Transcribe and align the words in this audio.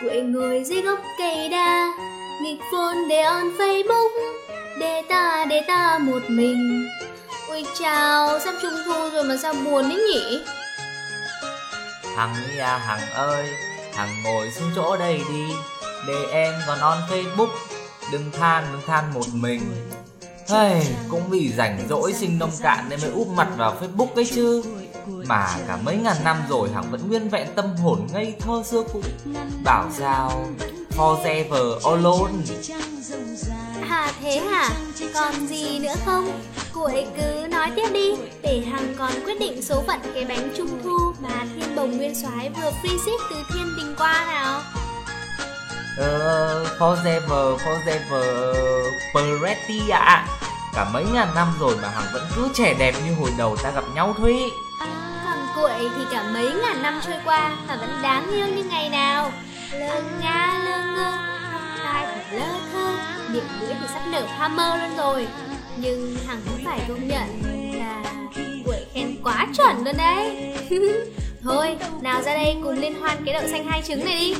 quê 0.00 0.20
người 0.20 0.22
ngồi 0.22 0.64
dưới 0.64 0.82
gốc 0.82 0.98
cây 1.18 1.48
đa 1.48 1.92
Nghịch 2.42 2.60
phone 2.72 2.96
để 3.08 3.22
on 3.22 3.50
Facebook 3.58 4.08
Để 4.78 5.02
ta, 5.08 5.46
để 5.48 5.62
ta 5.68 5.98
một 5.98 6.22
mình. 6.28 6.88
Ui 7.48 7.64
chào, 7.78 8.38
sắp 8.38 8.54
trung 8.62 8.72
thu 8.86 9.10
rồi 9.12 9.24
mà 9.24 9.36
sao 9.42 9.54
buồn 9.64 9.88
đấy 9.88 9.98
nhỉ? 10.12 10.40
Hằng 12.16 12.34
à 12.58 12.78
Hằng 12.78 13.10
ơi 13.14 13.46
Hằng 13.94 14.22
ngồi 14.24 14.50
xuống 14.50 14.70
chỗ 14.76 14.96
đây 14.96 15.20
đi 15.28 15.52
Để 16.06 16.24
em 16.32 16.54
còn 16.66 16.78
on 16.80 16.98
Facebook. 17.10 17.50
Đừng 18.12 18.30
than, 18.32 18.64
đừng 18.72 18.82
than 18.86 19.14
một 19.14 19.26
mình. 19.32 19.60
Hey, 20.48 20.86
cũng 21.08 21.22
vì 21.30 21.52
rảnh 21.52 21.86
rỗi 21.88 22.12
sinh 22.12 22.38
nông 22.38 22.50
cạn 22.62 22.84
nên 22.88 23.00
mới 23.00 23.10
úp 23.10 23.28
mặt 23.28 23.48
vào 23.56 23.76
Facebook 23.80 24.14
ấy 24.14 24.24
chứ. 24.24 24.62
Mà 25.26 25.46
cả 25.68 25.76
mấy 25.84 25.96
ngàn 25.96 26.16
năm 26.24 26.36
rồi 26.48 26.68
Hằng 26.74 26.90
vẫn 26.90 27.08
nguyên 27.08 27.28
vẹn 27.28 27.48
tâm 27.54 27.76
hồn 27.76 28.06
ngây 28.12 28.34
thơ 28.40 28.62
xưa 28.64 28.82
cũ. 28.92 29.00
Bảo 29.64 29.86
sao 29.98 30.46
Forever 30.96 31.90
alone. 31.90 32.32
À 33.88 34.12
thế 34.20 34.40
hả, 34.50 34.70
còn 35.14 35.46
gì 35.46 35.78
nữa 35.78 35.94
không? 36.06 36.40
Cụ 36.72 36.82
ấy 36.82 37.06
cứ 37.16 37.46
nói 37.46 37.70
tiếp 37.76 37.88
đi. 37.92 38.10
Để 38.42 38.62
Hằng 38.72 38.94
còn 38.98 39.12
quyết 39.24 39.40
định 39.40 39.62
số 39.62 39.82
phận 39.86 40.00
cái 40.14 40.24
bánh 40.24 40.52
trung 40.56 40.80
thu 40.84 40.98
Mà 41.20 41.46
thiên 41.54 41.76
bồng 41.76 41.96
nguyên 41.96 42.14
soái 42.14 42.50
vừa 42.50 42.70
free 42.70 42.98
ship 42.98 43.20
từ 43.30 43.36
thiên 43.54 43.76
đình 43.76 43.94
qua 43.98 44.24
nào. 44.26 44.60
Ờ, 45.98 46.64
forever, 46.78 47.56
forever 47.56 48.54
Peretti 49.14 49.90
ạ 49.90 50.26
Cả 50.80 50.90
mấy 50.92 51.04
ngàn 51.12 51.28
năm 51.34 51.48
rồi 51.60 51.76
mà 51.82 51.88
Hằng 51.88 52.12
vẫn 52.12 52.22
cứ 52.36 52.48
trẻ 52.54 52.74
đẹp 52.78 52.94
như 53.06 53.14
hồi 53.14 53.30
đầu 53.38 53.56
ta 53.62 53.70
gặp 53.70 53.84
nhau 53.94 54.14
Thúy 54.18 54.34
Còn 55.24 55.38
cụ 55.56 55.62
ấy 55.62 55.88
thì 55.96 56.04
cả 56.12 56.30
mấy 56.34 56.52
ngàn 56.62 56.82
năm 56.82 57.00
trôi 57.06 57.14
qua 57.24 57.56
Mà 57.68 57.76
vẫn 57.76 57.90
đáng 58.02 58.30
yêu 58.32 58.46
như 58.46 58.64
ngày 58.64 58.88
nào. 58.88 59.32
Lơ 59.72 60.02
nga 60.20 60.60
lơ 60.64 60.94
ngơ 60.94 61.12
Tai 61.84 62.06
thật 62.06 62.22
lơ 62.32 62.46
thơ 62.72 62.92
Miệng 63.32 63.44
mũi 63.60 63.68
thì 63.80 63.86
sắp 63.94 64.02
nở 64.10 64.26
hoa 64.36 64.48
mơ 64.48 64.76
luôn 64.76 64.96
rồi. 64.96 65.28
Nhưng 65.76 66.16
Hằng 66.26 66.40
cũng 66.48 66.64
phải 66.64 66.80
công 66.88 67.08
nhận 67.08 67.42
là 67.78 68.02
ấy 68.66 68.86
khen 68.94 69.16
quá 69.24 69.46
chuẩn 69.56 69.84
luôn 69.84 69.96
đấy. 69.96 70.54
Thôi, 71.42 71.76
nào 72.00 72.22
ra 72.22 72.34
đây 72.34 72.56
cùng 72.62 72.78
liên 72.78 73.00
hoan 73.00 73.24
cái 73.24 73.34
đậu 73.34 73.48
xanh 73.48 73.66
hai 73.66 73.82
trứng 73.82 74.04
này 74.04 74.18
đi. 74.18 74.34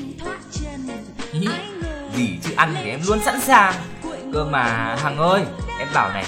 Gì 2.17 2.39
chứ 2.45 2.51
ăn 2.57 2.75
thì 2.83 2.91
em 2.91 3.01
luôn 3.07 3.19
sẵn 3.25 3.41
sàng 3.41 3.75
Cơ 4.33 4.45
mà. 4.45 4.97
Hằng 5.03 5.19
ơi 5.19 5.45
Em 5.79 5.89
bảo 5.95 6.13
này 6.13 6.25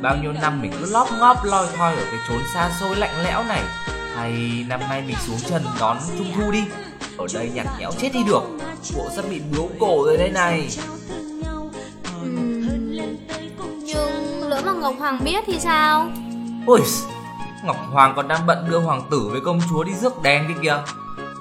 Bao 0.00 0.16
nhiêu 0.22 0.32
năm 0.32 0.62
mình 0.62 0.72
cứ 0.80 0.90
lóp 0.90 1.08
ngóp 1.18 1.44
loi 1.44 1.66
thoi 1.76 1.94
ở 1.94 2.02
cái 2.10 2.20
chốn 2.28 2.38
xa 2.54 2.70
xôi 2.80 2.96
lạnh 2.96 3.24
lẽo 3.24 3.44
này. 3.44 3.62
Hay 4.16 4.64
năm 4.68 4.80
nay 4.88 5.02
mình 5.06 5.16
xuống 5.26 5.38
trần 5.50 5.64
đón 5.80 5.98
trung 6.18 6.32
thu 6.36 6.50
đi. 6.50 6.64
Ở 7.18 7.26
đây 7.34 7.50
nhạt 7.54 7.66
nhẽo 7.78 7.90
chết 7.98 8.10
đi 8.12 8.20
được. 8.26 8.42
Bộ 8.96 9.08
sắp 9.16 9.24
bị 9.30 9.40
biếu 9.52 9.68
cổ 9.80 10.04
rồi 10.04 10.16
đây 10.16 10.30
này. 10.30 10.68
Nhưng 13.86 14.48
lỡ 14.48 14.62
mà 14.66 14.72
Ngọc 14.72 14.94
Hoàng 14.98 15.20
biết 15.24 15.44
thì 15.46 15.60
sao? 15.60 16.10
Ôi 16.66 16.80
Ngọc 17.64 17.76
Hoàng 17.92 18.12
còn 18.16 18.28
đang 18.28 18.46
bận 18.46 18.66
đưa 18.70 18.78
hoàng 18.78 19.02
tử 19.10 19.28
với 19.32 19.40
công 19.40 19.60
chúa 19.70 19.84
đi 19.84 19.94
rước 19.94 20.22
đèn 20.22 20.44
kia 20.48 20.54
kìa 20.62 20.82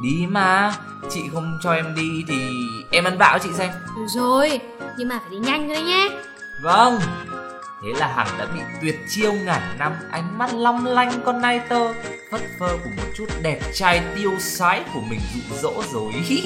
Đi 0.04 0.26
mà. 0.30 0.76
Chị 1.10 1.22
không 1.34 1.60
cho 1.62 1.72
em 1.74 1.96
đi 1.96 2.26
thì 2.28 2.50
em 2.92 3.04
ăn 3.04 3.18
bạo 3.18 3.40
chị 3.40 3.50
xem. 3.58 3.70
Được 3.96 4.06
rồi, 4.08 4.60
nhưng 4.98 5.08
mà 5.08 5.20
phải 5.20 5.30
đi 5.32 5.38
nhanh 5.38 5.70
thôi 5.70 5.84
nhé. 5.84 6.10
Vâng 6.64 7.00
Thế 7.84 7.90
là 8.00 8.08
Hằng 8.08 8.28
đã 8.38 8.46
bị 8.46 8.60
tuyệt 8.82 8.96
chiêu 9.10 9.34
ngàn 9.34 9.62
năm 9.80 9.94
Ánh 10.12 10.38
mắt 10.38 10.54
long 10.54 10.86
lanh 10.86 11.12
con 11.26 11.42
nai 11.42 11.60
tơ 11.60 11.94
Phất 12.32 12.42
phơ 12.60 12.68
của 12.84 12.90
một 12.98 13.04
chút 13.16 13.26
đẹp 13.42 13.60
trai 13.74 14.02
tiêu 14.16 14.32
sái 14.40 14.84
của 14.94 15.02
mình 15.10 15.20
dụ 15.34 15.56
dỗ 15.62 15.84
rồi. 15.94 16.14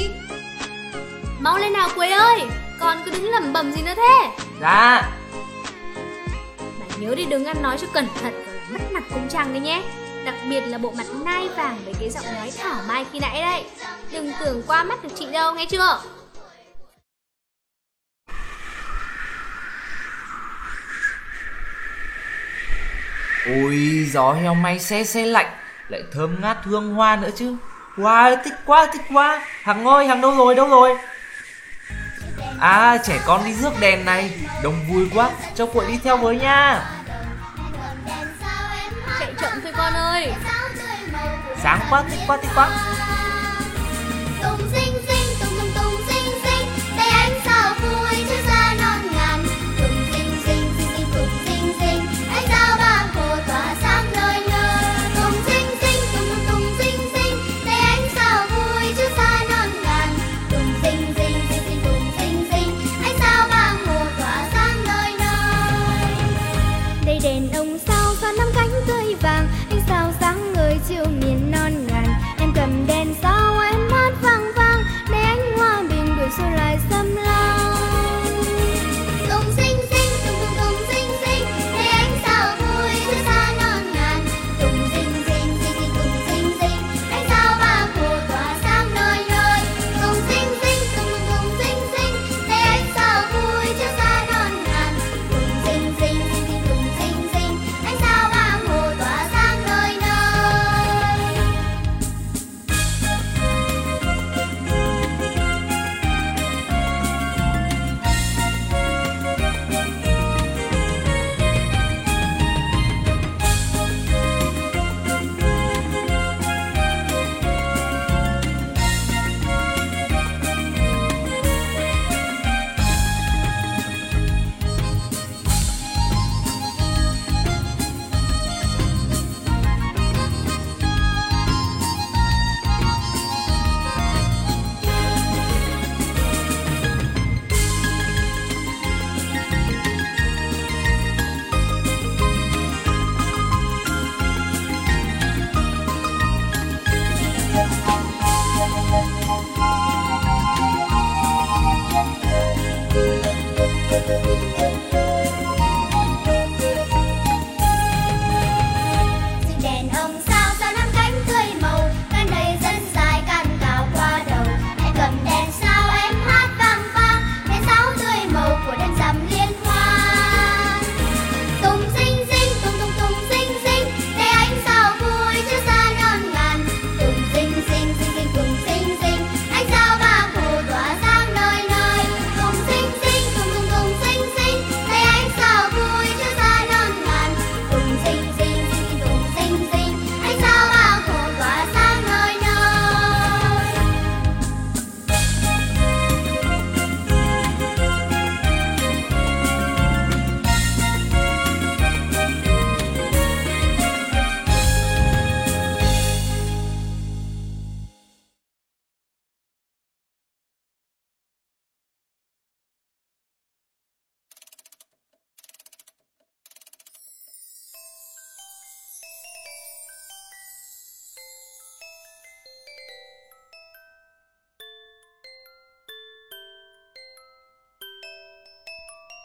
Mau 1.40 1.58
lên 1.58 1.74
nào 1.74 1.90
Quế 1.96 2.12
ơi 2.12 2.42
Con 2.80 2.98
cứ 3.06 3.12
đứng 3.12 3.32
lẩm 3.32 3.54
bẩm 3.54 3.72
gì 3.72 3.82
nữa 3.82 3.94
thế? 3.96 4.32
Dạ. 4.62 5.12
Mà 6.60 6.86
nhớ 7.00 7.16
đi 7.16 7.26
đừng 7.26 7.46
ăn 7.46 7.62
nói 7.62 7.78
cho 7.82 7.88
cẩn 7.94 8.08
thận 8.22 8.34
mất 8.70 8.80
mặt 8.92 9.04
cung 9.14 9.28
trăng 9.30 9.54
đấy 9.54 9.62
nhé 9.62 9.84
Đặc 10.28 10.36
biệt 10.50 10.62
là 10.62 10.78
bộ 10.78 10.94
mặt 10.98 11.06
nai 11.26 11.50
vàng 11.50 11.78
với 11.86 11.94
cái 12.00 12.10
giọng 12.10 12.26
nói 12.36 12.52
thảo 12.58 12.82
mai 12.88 13.06
khi 13.12 13.20
nãy 13.20 13.42
đấy. 13.42 13.64
Đừng 14.12 14.32
tưởng 14.40 14.64
qua 14.68 14.84
mắt 14.84 15.04
được 15.04 15.10
chị 15.16 15.26
đâu, 15.32 15.56
nghe 15.56 15.66
chưa? 15.66 16.00
Ôi, 23.46 24.08
gió 24.12 24.34
heo 24.34 24.54
may 24.54 24.80
xe 24.80 25.04
xe 25.04 25.26
lạnh, 25.26 25.52
Lại 25.90 26.04
thơm 26.14 26.42
ngát 26.42 26.58
hương 26.64 26.94
hoa 26.94 27.16
nữa 27.16 27.30
chứ. 27.36 27.56
Wow 27.96 28.38
thích 28.44 28.54
quá 28.66 28.88
thích 28.94 29.06
quá. 29.14 29.46
Hằng 29.62 29.86
ơi, 29.86 30.08
Hằng 30.08 30.22
đâu 30.22 30.38
rồi 30.38 30.56
đâu 30.56 30.70
rồi? 30.70 30.98
À 32.60 32.98
trẻ 33.04 33.20
con 33.26 33.46
đi 33.46 33.54
rước 33.54 33.74
đèn 33.80 34.06
này, 34.06 34.32
Đông 34.64 34.86
vui 34.90 35.10
quá. 35.16 35.30
Cho 35.56 35.66
cuội 35.66 35.86
đi 35.88 36.00
theo 36.04 36.18
với 36.18 36.36
nha 36.36 36.97
chậm 39.42 39.62
thôi 39.64 39.72
con 39.78 39.94
ơi 39.94 40.34
Sáng 41.64 41.80
quá 41.90 42.04
thích 42.10 42.20
quá 42.28 42.38
thích 42.42 42.52
quá 42.56 42.70
Tung 44.44 44.70
sinh 44.74 44.94
sinh, 45.08 45.38
tung 45.40 45.60
tung 45.60 45.72
tung 45.76 46.02
sinh 46.08 46.32
sinh, 46.44 46.68
tay 46.98 47.10
ánh 47.10 47.40
sao 47.46 47.74
vui 47.82 48.26
chứ 48.30 48.36
ra 48.48 48.74
non 48.80 48.97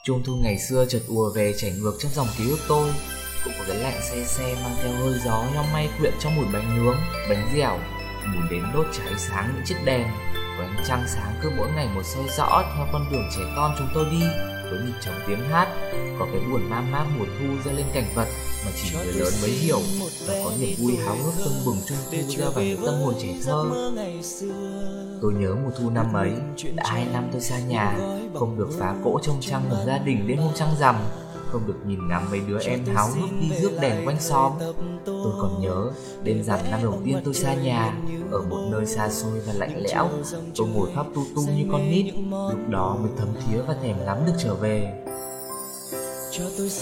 Trung 0.04 0.22
thu 0.24 0.32
ngày 0.36 0.58
xưa 0.58 0.86
chợt 0.88 1.02
ùa 1.08 1.30
về 1.34 1.54
chảy 1.56 1.70
ngược 1.70 1.96
trong 1.98 2.12
dòng 2.14 2.26
ký 2.38 2.50
ức 2.50 2.58
tôi. 2.68 2.90
Cũng 3.44 3.52
có 3.58 3.64
cái 3.68 3.76
lạnh 3.76 4.00
xe 4.02 4.24
xe 4.24 4.54
mang 4.62 4.76
theo 4.82 4.92
hơi 4.92 5.14
gió 5.24 5.44
nhau 5.54 5.64
may 5.72 5.88
quyện 5.98 6.12
trong 6.20 6.36
mùi 6.36 6.44
bánh 6.52 6.76
nướng, 6.76 6.96
bánh 7.28 7.52
dẻo 7.54 7.78
Mùi 8.26 8.42
đến 8.50 8.62
đốt 8.74 8.86
cháy 8.92 9.12
sáng 9.18 9.52
những 9.54 9.64
chiếc 9.66 9.84
đèn. 9.84 10.06
Và 10.58 10.64
ánh 10.64 10.84
trăng 10.88 11.04
sáng 11.08 11.34
cứ 11.42 11.50
mỗi 11.56 11.68
ngày 11.74 11.88
một 11.94 12.02
soi 12.04 12.24
rõ 12.38 12.62
theo 12.76 12.86
con 12.92 13.06
đường 13.12 13.28
trẻ 13.36 13.42
con 13.56 13.74
chúng 13.78 13.88
tôi 13.94 14.04
đi. 14.10 14.26
Với 14.70 14.80
nhịp 14.86 14.92
trống 15.00 15.14
tiếng 15.26 15.40
hát 15.48 15.68
Có 16.18 16.26
cái 16.32 16.40
buồn 16.50 16.70
ma 16.70 16.80
mát 16.80 17.06
mùa 17.18 17.24
thu 17.24 17.46
ra 17.64 17.72
lên 17.72 17.86
cảnh 17.94 18.12
vật 18.14 18.26
Mà 18.64 18.70
chỉ 18.82 18.96
người 18.96 19.12
lớn 19.12 19.32
mới 19.42 19.50
hiểu 19.50 19.80
Và 20.26 20.34
có 20.44 20.52
niềm 20.60 20.74
vui 20.78 20.96
háo 20.96 21.16
hức 21.16 21.34
tưng 21.44 21.64
bừng 21.66 21.78
trung 21.86 21.98
thu 22.10 22.18
ra 22.38 22.48
vào 22.54 22.64
những 22.64 22.86
tâm 22.86 22.94
hồn 22.94 23.14
trẻ 23.22 23.34
thơ 23.44 23.64
Tôi 25.22 25.32
nhớ 25.32 25.54
mùa 25.64 25.70
thu 25.78 25.90
năm 25.90 26.12
ấy. 26.12 26.32
Đã 26.74 26.84
hai 26.86 27.06
năm 27.12 27.28
tôi 27.32 27.40
xa 27.40 27.58
nhà, 27.58 27.98
Không 28.34 28.58
được 28.58 28.68
phá 28.78 28.94
cỗ 29.04 29.18
trông 29.22 29.36
trăng 29.40 29.70
một 29.70 29.76
gia 29.86 29.98
đình 29.98 30.26
đến 30.26 30.38
hôm 30.38 30.52
trăng 30.54 30.74
rằm, 30.80 30.96
Không 31.46 31.66
được 31.66 31.86
nhìn 31.86 32.08
ngắm 32.08 32.22
mấy 32.30 32.40
đứa 32.48 32.58
em 32.60 32.84
háo 32.94 33.08
hức 33.08 33.30
đi 33.40 33.50
rước 33.60 33.72
đèn 33.80 34.06
quanh 34.06 34.20
xóm. 34.20 34.52
Tôi 35.06 35.32
còn 35.40 35.60
nhớ, 35.60 35.90
Đêm 36.22 36.42
rằm 36.42 36.60
năm 36.70 36.80
đầu 36.82 37.00
tiên 37.04 37.18
tôi 37.24 37.34
xa 37.34 37.54
nhà, 37.54 37.96
Ở 38.30 38.42
một 38.42 38.68
nơi 38.70 38.86
xa 38.86 39.08
xôi 39.08 39.40
và 39.46 39.52
lạnh 39.52 39.82
lẽo, 39.82 40.08
Tôi 40.56 40.68
ngồi 40.68 40.88
khóc 40.94 41.06
tu 41.14 41.22
tu 41.36 41.42
như 41.42 41.64
con 41.72 41.90
nít, 41.90 42.14
Lúc 42.50 42.68
đó 42.68 42.96
mới 43.00 43.10
thấm 43.18 43.28
thía 43.34 43.62
và 43.62 43.74
thèm 43.82 43.96
lắm 43.98 44.18
được 44.26 44.34
trở 44.38 44.54
về. 44.54 45.04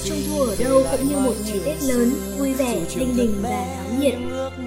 Trung 0.05 0.19
thu 0.29 0.41
ở 0.41 0.57
đâu 0.59 0.83
cũng 0.91 1.09
như 1.09 1.17
một 1.17 1.35
ngày 1.47 1.61
Tết 1.65 1.83
lớn, 1.83 2.13
vui 2.39 2.53
vẻ, 2.53 2.81
đinh 2.97 3.17
đình 3.17 3.35
và 3.43 3.49
náo 3.49 4.01
nhiệt. 4.01 4.15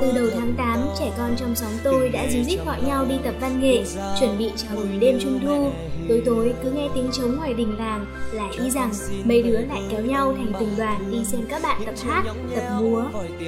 Từ 0.01 0.11
đầu 0.11 0.25
tháng 0.33 0.53
8, 0.57 0.79
trẻ 0.99 1.11
con 1.17 1.35
trong 1.37 1.55
xóm 1.55 1.69
tôi 1.83 2.09
đã 2.09 2.27
díu 2.29 2.43
dít 2.43 2.65
gọi 2.65 2.81
nhau 2.81 3.05
đi 3.05 3.15
tập 3.23 3.33
văn 3.41 3.61
nghệ, 3.61 3.83
chuẩn 4.19 4.37
bị 4.37 4.51
chào 4.57 4.75
mừng 4.75 4.99
đêm 4.99 5.19
Trung 5.21 5.39
thu. 5.45 5.71
Tối 6.09 6.21
tối 6.25 6.53
cứ 6.63 6.71
nghe 6.71 6.87
tiếng 6.95 7.09
trống 7.11 7.37
ngoài 7.37 7.53
đình 7.53 7.77
làng 7.77 8.05
là 8.31 8.49
y 8.63 8.69
rằng 8.69 8.91
mấy 9.23 9.43
đứa 9.43 9.57
lại 9.59 9.81
kéo 9.89 10.01
nhau 10.01 10.33
thành 10.37 10.53
từng 10.59 10.73
đoàn 10.77 11.11
đi 11.11 11.25
xem 11.25 11.41
các 11.49 11.63
bạn 11.63 11.81
tập 11.85 11.95
hát, 12.03 12.23
tập 12.55 12.79
múa. 12.79 13.03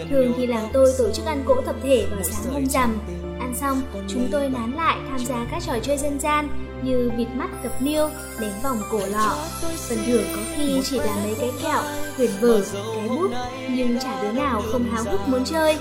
Thường 0.09 0.33
thì 0.37 0.47
làng 0.47 0.69
tôi 0.73 0.91
tổ 0.97 1.11
chức 1.13 1.25
ăn 1.25 1.43
cỗ 1.45 1.61
tập 1.61 1.75
thể 1.83 2.05
vào 2.11 2.23
sáng 2.23 2.53
hôm 2.53 2.65
rằm. 2.65 2.97
Ăn 3.39 3.53
xong, 3.61 3.81
chúng 4.07 4.27
tôi 4.31 4.49
nán 4.49 4.71
lại 4.71 4.97
tham 5.09 5.25
gia 5.25 5.45
các 5.51 5.63
trò 5.65 5.73
chơi 5.83 5.97
dân 5.97 6.19
gian 6.19 6.64
như 6.85 7.11
vịt 7.17 7.27
mắt 7.35 7.49
tập 7.63 7.71
niêu, 7.79 8.09
đánh 8.39 8.53
vòng 8.63 8.81
cổ 8.91 8.99
lọ. 8.99 9.37
Phần 9.89 9.97
thưởng 10.07 10.25
có 10.35 10.41
khi 10.55 10.81
chỉ 10.83 10.97
là 10.97 11.15
mấy 11.23 11.35
cái 11.39 11.51
kẹo, 11.63 11.81
quyển 12.17 12.31
vở, 12.41 12.61
cái 12.73 13.09
bút, 13.09 13.31
nhưng 13.69 13.99
chả 13.99 14.21
đứa 14.21 14.31
nào 14.31 14.61
không 14.71 14.83
háo 14.91 15.03
hức 15.03 15.27
muốn 15.27 15.43
chơi. 15.45 15.77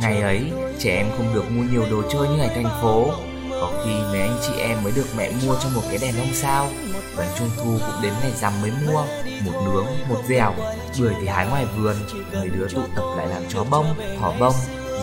Ngày 0.00 0.20
ấy, 0.20 0.52
trẻ 0.78 0.96
em 0.96 1.06
không 1.16 1.34
được 1.34 1.50
mua 1.50 1.62
nhiều 1.72 1.84
đồ 1.90 2.02
chơi 2.12 2.28
như 2.28 2.36
ngày 2.36 2.50
thành 2.54 2.82
phố 2.82 3.10
Có 3.50 3.72
khi 3.84 3.90
mấy 4.10 4.20
anh 4.20 4.38
chị 4.42 4.52
em 4.58 4.78
mới 4.82 4.92
được 4.96 5.06
mẹ 5.16 5.30
mua 5.46 5.54
cho 5.62 5.68
một 5.74 5.82
cái 5.88 5.98
đèn 6.02 6.16
ông 6.18 6.34
sao 6.34 6.68
Bánh 7.16 7.28
trung 7.38 7.48
thu 7.56 7.78
cũng 7.86 8.02
đến 8.02 8.12
ngày 8.22 8.32
rằm 8.40 8.52
mới 8.62 8.70
mua 8.86 9.04
Một 9.44 9.62
nướng, 9.64 9.86
một 10.08 10.22
dẻo 10.28 10.54
Bưởi 11.00 11.14
thì 11.20 11.26
hái 11.26 11.46
ngoài 11.46 11.66
vườn 11.76 11.96
Mấy 12.32 12.48
đứa 12.48 12.68
tụ 12.68 12.80
tập 12.96 13.04
lại 13.16 13.26
làm 13.26 13.42
chó 13.48 13.64
bông, 13.70 13.86
thỏ 14.20 14.34
bông 14.40 14.54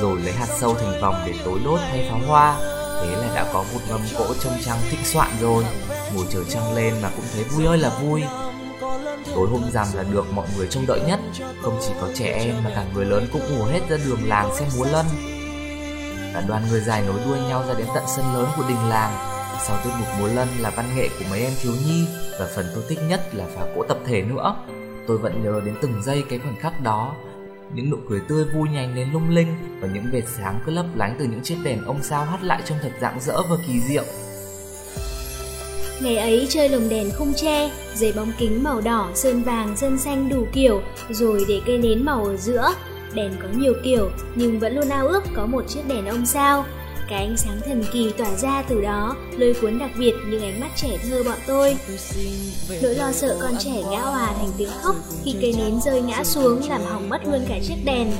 Rồi 0.02 0.20
lấy 0.22 0.34
hạt 0.34 0.48
sâu 0.60 0.76
thành 0.76 1.02
vòng 1.02 1.16
để 1.28 1.34
tối 1.46 1.60
đốt 1.66 1.80
hay 1.80 2.08
pháo 2.10 2.20
hoa 2.28 2.79
Thế 3.02 3.16
là 3.16 3.36
đã 3.36 3.46
có 3.54 3.64
một 3.74 3.80
mâm 3.90 4.02
cỗ 4.18 4.34
trông 4.44 4.54
trăng 4.66 4.78
thịnh 4.90 5.06
soạn 5.06 5.30
rồi. 5.42 5.64
Ngồi 6.16 6.26
chờ 6.30 6.40
trăng 6.50 6.76
lên 6.76 6.94
mà 7.02 7.10
cũng 7.16 7.26
thấy 7.34 7.44
vui 7.44 7.66
ơi 7.66 7.78
là 7.78 7.90
vui. 7.90 8.24
Tối 9.36 9.48
hôm 9.52 9.64
rằm 9.74 9.88
là 9.94 10.04
được 10.04 10.34
mọi 10.34 10.48
người 10.58 10.68
trông 10.68 10.86
đợi 10.88 11.02
nhất. 11.08 11.20
Không 11.62 11.80
chỉ 11.88 11.94
có 12.02 12.08
trẻ 12.16 12.26
em 12.26 12.56
mà 12.64 12.70
cả 12.76 12.86
người 12.94 13.06
lớn 13.06 13.28
cũng 13.34 13.60
ùa 13.60 13.66
hết 13.66 13.80
ra 13.90 13.98
đường 14.06 14.20
làng 14.28 14.56
xem 14.56 14.68
múa 14.78 14.86
lân. 14.92 15.06
Cả 16.34 16.42
đoàn 16.48 16.64
người 16.70 16.82
dài 16.82 17.04
nối 17.08 17.20
đuôi 17.26 17.38
nhau 17.50 17.64
ra 17.68 17.74
đến 17.74 17.88
tận 17.96 18.04
sân 18.08 18.26
lớn 18.34 18.48
của 18.58 18.64
đình 18.68 18.90
làng. 18.90 19.14
Sau 19.68 19.78
tiết 19.84 19.90
mục 20.00 20.08
múa 20.20 20.28
lân 20.28 20.48
là 20.60 20.70
văn 20.70 20.96
nghệ 20.96 21.10
của 21.20 21.26
mấy 21.30 21.42
em 21.42 21.54
thiếu 21.62 21.72
nhi 21.86 22.08
Và 22.40 22.48
phần 22.56 22.66
tôi 22.76 22.84
thích 22.90 23.00
nhất 23.08 23.36
là 23.36 23.46
phá 23.56 23.66
cỗ 23.76 23.84
tập 23.84 23.98
thể 24.06 24.22
nữa. 24.22 24.56
Tôi 25.08 25.18
vẫn 25.18 25.44
nhớ 25.44 25.62
đến 25.66 25.76
từng 25.82 26.04
giây 26.04 26.24
cái 26.30 26.40
khoảnh 26.40 26.56
khắc 26.60 26.82
đó 26.82 27.16
những 27.74 27.90
nụ 27.90 27.98
cười 28.10 28.20
tươi 28.28 28.46
vui 28.46 28.70
nhanh 28.70 28.96
đến 28.96 29.08
lung 29.14 29.30
linh 29.30 29.56
và 29.80 29.88
những 29.94 30.06
vệt 30.12 30.24
sáng 30.38 30.60
cứ 30.66 30.72
lấp 30.72 30.86
lánh 30.96 31.16
từ 31.20 31.26
những 31.26 31.42
chiếc 31.44 31.58
đèn 31.64 31.86
ông 31.86 32.04
sao 32.04 32.26
hắt 32.26 32.44
lại 32.44 32.62
trông 32.66 32.78
thật 32.82 32.92
rạng 33.02 33.20
rỡ 33.20 33.42
và 33.50 33.56
kỳ 33.68 33.80
diệu 33.80 34.04
Ngày 36.02 36.18
ấy 36.18 36.48
chơi 36.50 36.70
lồng 36.70 36.90
đèn 36.90 37.12
khung 37.18 37.34
tre, 37.34 37.72
giấy 37.96 38.14
bóng 38.16 38.32
kính 38.38 38.64
màu 38.64 38.82
đỏ, 38.82 39.10
sơn 39.14 39.44
vàng, 39.44 39.78
sơn 39.78 39.98
xanh 39.98 40.30
đủ 40.30 40.48
kiểu, 40.54 40.82
rồi 41.10 41.46
để 41.48 41.62
cây 41.66 41.78
nến 41.78 42.06
màu 42.06 42.26
ở 42.26 42.38
giữa. 42.38 42.74
Đèn 43.14 43.32
có 43.42 43.48
nhiều 43.58 43.74
kiểu, 43.84 44.10
nhưng 44.36 44.60
vẫn 44.60 44.76
luôn 44.76 44.90
ao 44.90 45.08
ước 45.08 45.24
có 45.36 45.46
một 45.46 45.68
chiếc 45.68 45.88
đèn 45.88 46.06
ông 46.06 46.26
sao. 46.26 46.66
Cái 47.10 47.26
ánh 47.26 47.38
sáng 47.38 47.62
thần 47.66 47.84
kỳ 47.94 48.12
tỏa 48.18 48.36
ra 48.36 48.64
từ 48.70 48.82
đó, 48.82 49.16
lôi 49.38 49.54
cuốn 49.62 49.80
đặc 49.80 49.92
biệt 50.00 50.14
những 50.28 50.42
ánh 50.42 50.60
mắt 50.60 50.70
trẻ 50.76 50.98
thơ 51.04 51.24
bọn 51.24 51.38
tôi. 51.48 51.78
Nỗi 52.82 52.96
lo 52.96 53.12
sợ 53.12 53.38
con 53.42 53.54
trẻ 53.60 53.84
ngã 53.92 54.02
hòa 54.02 54.34
thành 54.38 54.52
tiếng 54.58 54.70
khóc 54.82 54.96
khi 55.24 55.36
cây 55.42 55.54
nến 55.58 55.80
rơi 55.86 56.02
ngã 56.02 56.24
xuống 56.24 56.62
làm 56.70 56.82
hỏng 56.82 57.10
mất 57.10 57.22
luôn 57.26 57.46
cả 57.50 57.60
chiếc 57.68 57.76
đèn. 57.86 58.12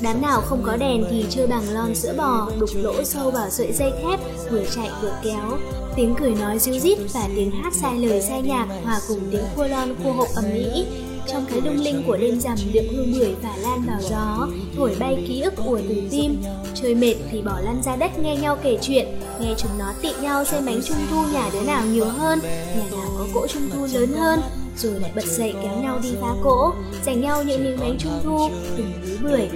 Đám 0.00 0.22
nào 0.22 0.40
không 0.40 0.62
có 0.66 0.76
đèn 0.76 1.04
thì 1.10 1.24
chơi 1.30 1.46
bằng 1.46 1.70
lon 1.70 1.94
sữa 1.94 2.14
bò, 2.16 2.50
đục 2.58 2.70
lỗ 2.74 3.04
sâu 3.04 3.30
vào 3.30 3.50
sợi 3.50 3.72
dây 3.72 3.92
thép, 4.02 4.20
vừa 4.50 4.64
chạy 4.74 4.90
vừa 5.02 5.12
kéo. 5.24 5.58
Tiếng 5.96 6.14
cười 6.20 6.34
nói 6.34 6.58
ríu 6.58 6.78
rít 6.78 6.98
và 7.14 7.28
tiếng 7.36 7.50
hát 7.50 7.72
sai 7.74 7.98
lời 7.98 8.22
sai 8.22 8.42
nhạc 8.42 8.66
hòa 8.84 9.00
cùng 9.08 9.20
tiếng 9.32 9.44
khua 9.56 9.66
lon 9.66 9.94
khua 10.02 10.12
hộp 10.12 10.28
ầm 10.34 10.44
ĩ. 10.54 10.86
Trong 11.32 11.46
cái 11.50 11.60
lung 11.60 11.80
linh 11.80 12.02
của 12.06 12.16
đêm 12.16 12.40
rằm 12.40 12.56
được 12.72 12.82
hương 12.92 13.12
bưởi 13.12 13.34
và 13.42 13.56
lan 13.56 13.82
vào 13.86 14.00
gió, 14.10 14.48
thổi 14.76 14.96
bay 15.00 15.24
ký 15.28 15.40
ức 15.40 15.56
ùa 15.56 15.80
từ 15.88 16.02
tim. 16.10 16.36
Chơi 16.74 16.94
mệt 16.94 17.14
thì 17.30 17.42
bỏ 17.42 17.60
lăn 17.64 17.82
ra 17.84 17.96
đất 17.96 18.18
nghe 18.18 18.36
nhau 18.36 18.58
kể 18.62 18.78
chuyện, 18.82 19.06
nghe 19.40 19.54
chúng 19.58 19.70
nó 19.78 19.92
tị 20.02 20.08
nhau 20.22 20.44
xem 20.44 20.66
bánh 20.66 20.80
trung 20.84 20.96
thu 21.10 21.22
nhà 21.32 21.50
đứa 21.52 21.62
nào 21.62 21.86
nhiều 21.86 22.04
hơn, 22.04 22.38
nhà 22.76 22.84
nào 22.90 23.08
có 23.18 23.26
cỗ 23.34 23.46
trung 23.46 23.70
thu 23.72 23.86
lớn 23.92 24.12
hơn, 24.12 24.40
rồi 24.78 25.00
lại 25.00 25.12
bật 25.14 25.24
dậy 25.24 25.54
kéo 25.62 25.76
nhau 25.82 25.98
đi 26.02 26.14
phá 26.20 26.28
cỗ, 26.42 26.72
giành 27.06 27.20
nhau 27.20 27.42
những 27.42 27.64
miếng 27.64 27.80
bánh 27.80 27.96
trung 27.98 28.20
thu, 28.24 28.50
từng 28.76 28.92
túi 29.02 29.16
bưởi. 29.22 29.48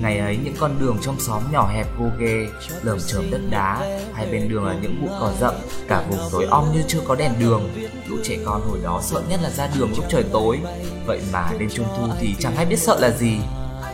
Ngày 0.00 0.18
ấy 0.18 0.38
những 0.44 0.54
con 0.58 0.76
đường 0.80 0.98
trong 1.02 1.20
xóm 1.20 1.42
nhỏ 1.52 1.68
hẹp 1.74 1.86
gô 1.98 2.06
ghê, 2.18 2.46
lởm 2.82 2.98
chởm 3.06 3.30
đất 3.30 3.40
đá, 3.50 3.98
hai 4.12 4.26
bên 4.32 4.48
đường 4.48 4.64
là 4.64 4.74
những 4.82 5.00
bụi 5.00 5.10
cỏ 5.20 5.32
rậm, 5.40 5.54
cả 5.88 6.04
vùng 6.08 6.20
tối 6.32 6.46
om 6.50 6.72
như 6.72 6.82
chưa 6.88 7.00
có 7.08 7.14
đèn 7.14 7.32
đường. 7.38 7.68
Lũ 8.06 8.16
trẻ 8.22 8.36
con 8.44 8.62
hồi 8.68 8.78
đó 8.82 9.00
sợ 9.02 9.22
nhất 9.28 9.40
là 9.42 9.50
ra 9.50 9.68
đường 9.78 9.90
lúc 9.96 10.04
trời 10.08 10.24
tối, 10.32 10.58
vậy 11.06 11.20
mà 11.32 11.50
đêm 11.58 11.70
trung 11.72 11.86
thu 11.96 12.04
thì 12.20 12.34
chẳng 12.38 12.56
ai 12.56 12.66
biết 12.66 12.78
sợ 12.78 12.98
là 13.00 13.10
gì. 13.10 13.38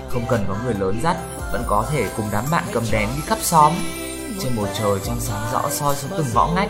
Không 0.09 0.25
cần 0.29 0.45
có 0.49 0.57
người 0.65 0.75
lớn 0.75 1.01
dắt, 1.03 1.17
vẫn 1.53 1.63
có 1.67 1.87
thể 1.93 2.09
cùng 2.17 2.27
đám 2.33 2.45
bạn 2.51 2.65
cầm 2.73 2.83
đèn 2.93 3.09
đi 3.17 3.23
khắp 3.27 3.39
xóm. 3.43 3.73
Trên 4.43 4.57
bầu 4.57 4.67
trời 4.79 4.99
trong 5.05 5.21
sáng 5.21 5.53
rõ 5.53 5.63
soi 5.71 5.97
xuống 5.97 6.11
từng 6.17 6.27
ngõ 6.35 6.53
ngách, 6.55 6.69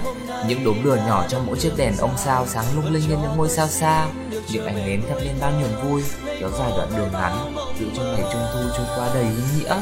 những 0.48 0.64
đốm 0.64 0.84
lửa 0.84 0.96
nhỏ 1.06 1.24
trong 1.28 1.46
mỗi 1.46 1.58
chiếc 1.58 1.72
đèn 1.76 1.96
ông 1.96 2.14
sao 2.16 2.46
sáng 2.46 2.64
lung 2.74 2.92
linh 2.92 3.08
như 3.08 3.16
những 3.22 3.36
ngôi 3.36 3.48
sao 3.48 3.68
xa. 3.68 4.06
Những 4.52 4.66
ánh 4.66 4.86
nến 4.86 5.02
thắp 5.08 5.14
lên 5.20 5.34
bao 5.40 5.52
niềm 5.60 5.70
vui, 5.84 6.02
kéo 6.40 6.50
dài 6.58 6.70
đoạn 6.76 6.88
đường 6.96 7.12
ngắn, 7.12 7.54
giữ 7.80 7.86
cho 7.96 8.02
ngày 8.02 8.24
trung 8.32 8.42
thu 8.52 8.60
trôi 8.76 8.86
qua 8.96 9.10
đầy 9.14 9.22
ý 9.22 9.42
nghĩa. 9.56 9.80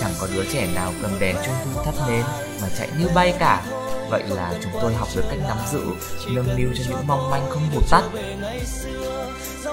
Chẳng 0.00 0.12
có 0.20 0.26
đứa 0.34 0.44
trẻ 0.52 0.68
nào 0.74 0.92
cầm 1.02 1.10
đèn 1.20 1.36
trung 1.46 1.54
thu 1.64 1.82
thắp 1.82 1.94
nến 2.08 2.22
mà 2.62 2.68
chạy 2.78 2.88
như 2.98 3.08
bay 3.14 3.34
cả. 3.38 3.62
Vậy 4.10 4.22
là 4.28 4.54
chúng 4.62 4.72
tôi 4.82 4.94
học 4.94 5.08
được 5.16 5.24
cách 5.30 5.38
nắm 5.48 5.58
giữ, 5.72 5.82
nâng 6.28 6.56
niu 6.56 6.68
cho 6.78 6.84
những 6.88 7.06
mong 7.06 7.30
manh 7.30 7.50
không 7.50 7.62
vụt 7.74 7.84
tắt. 7.90 8.02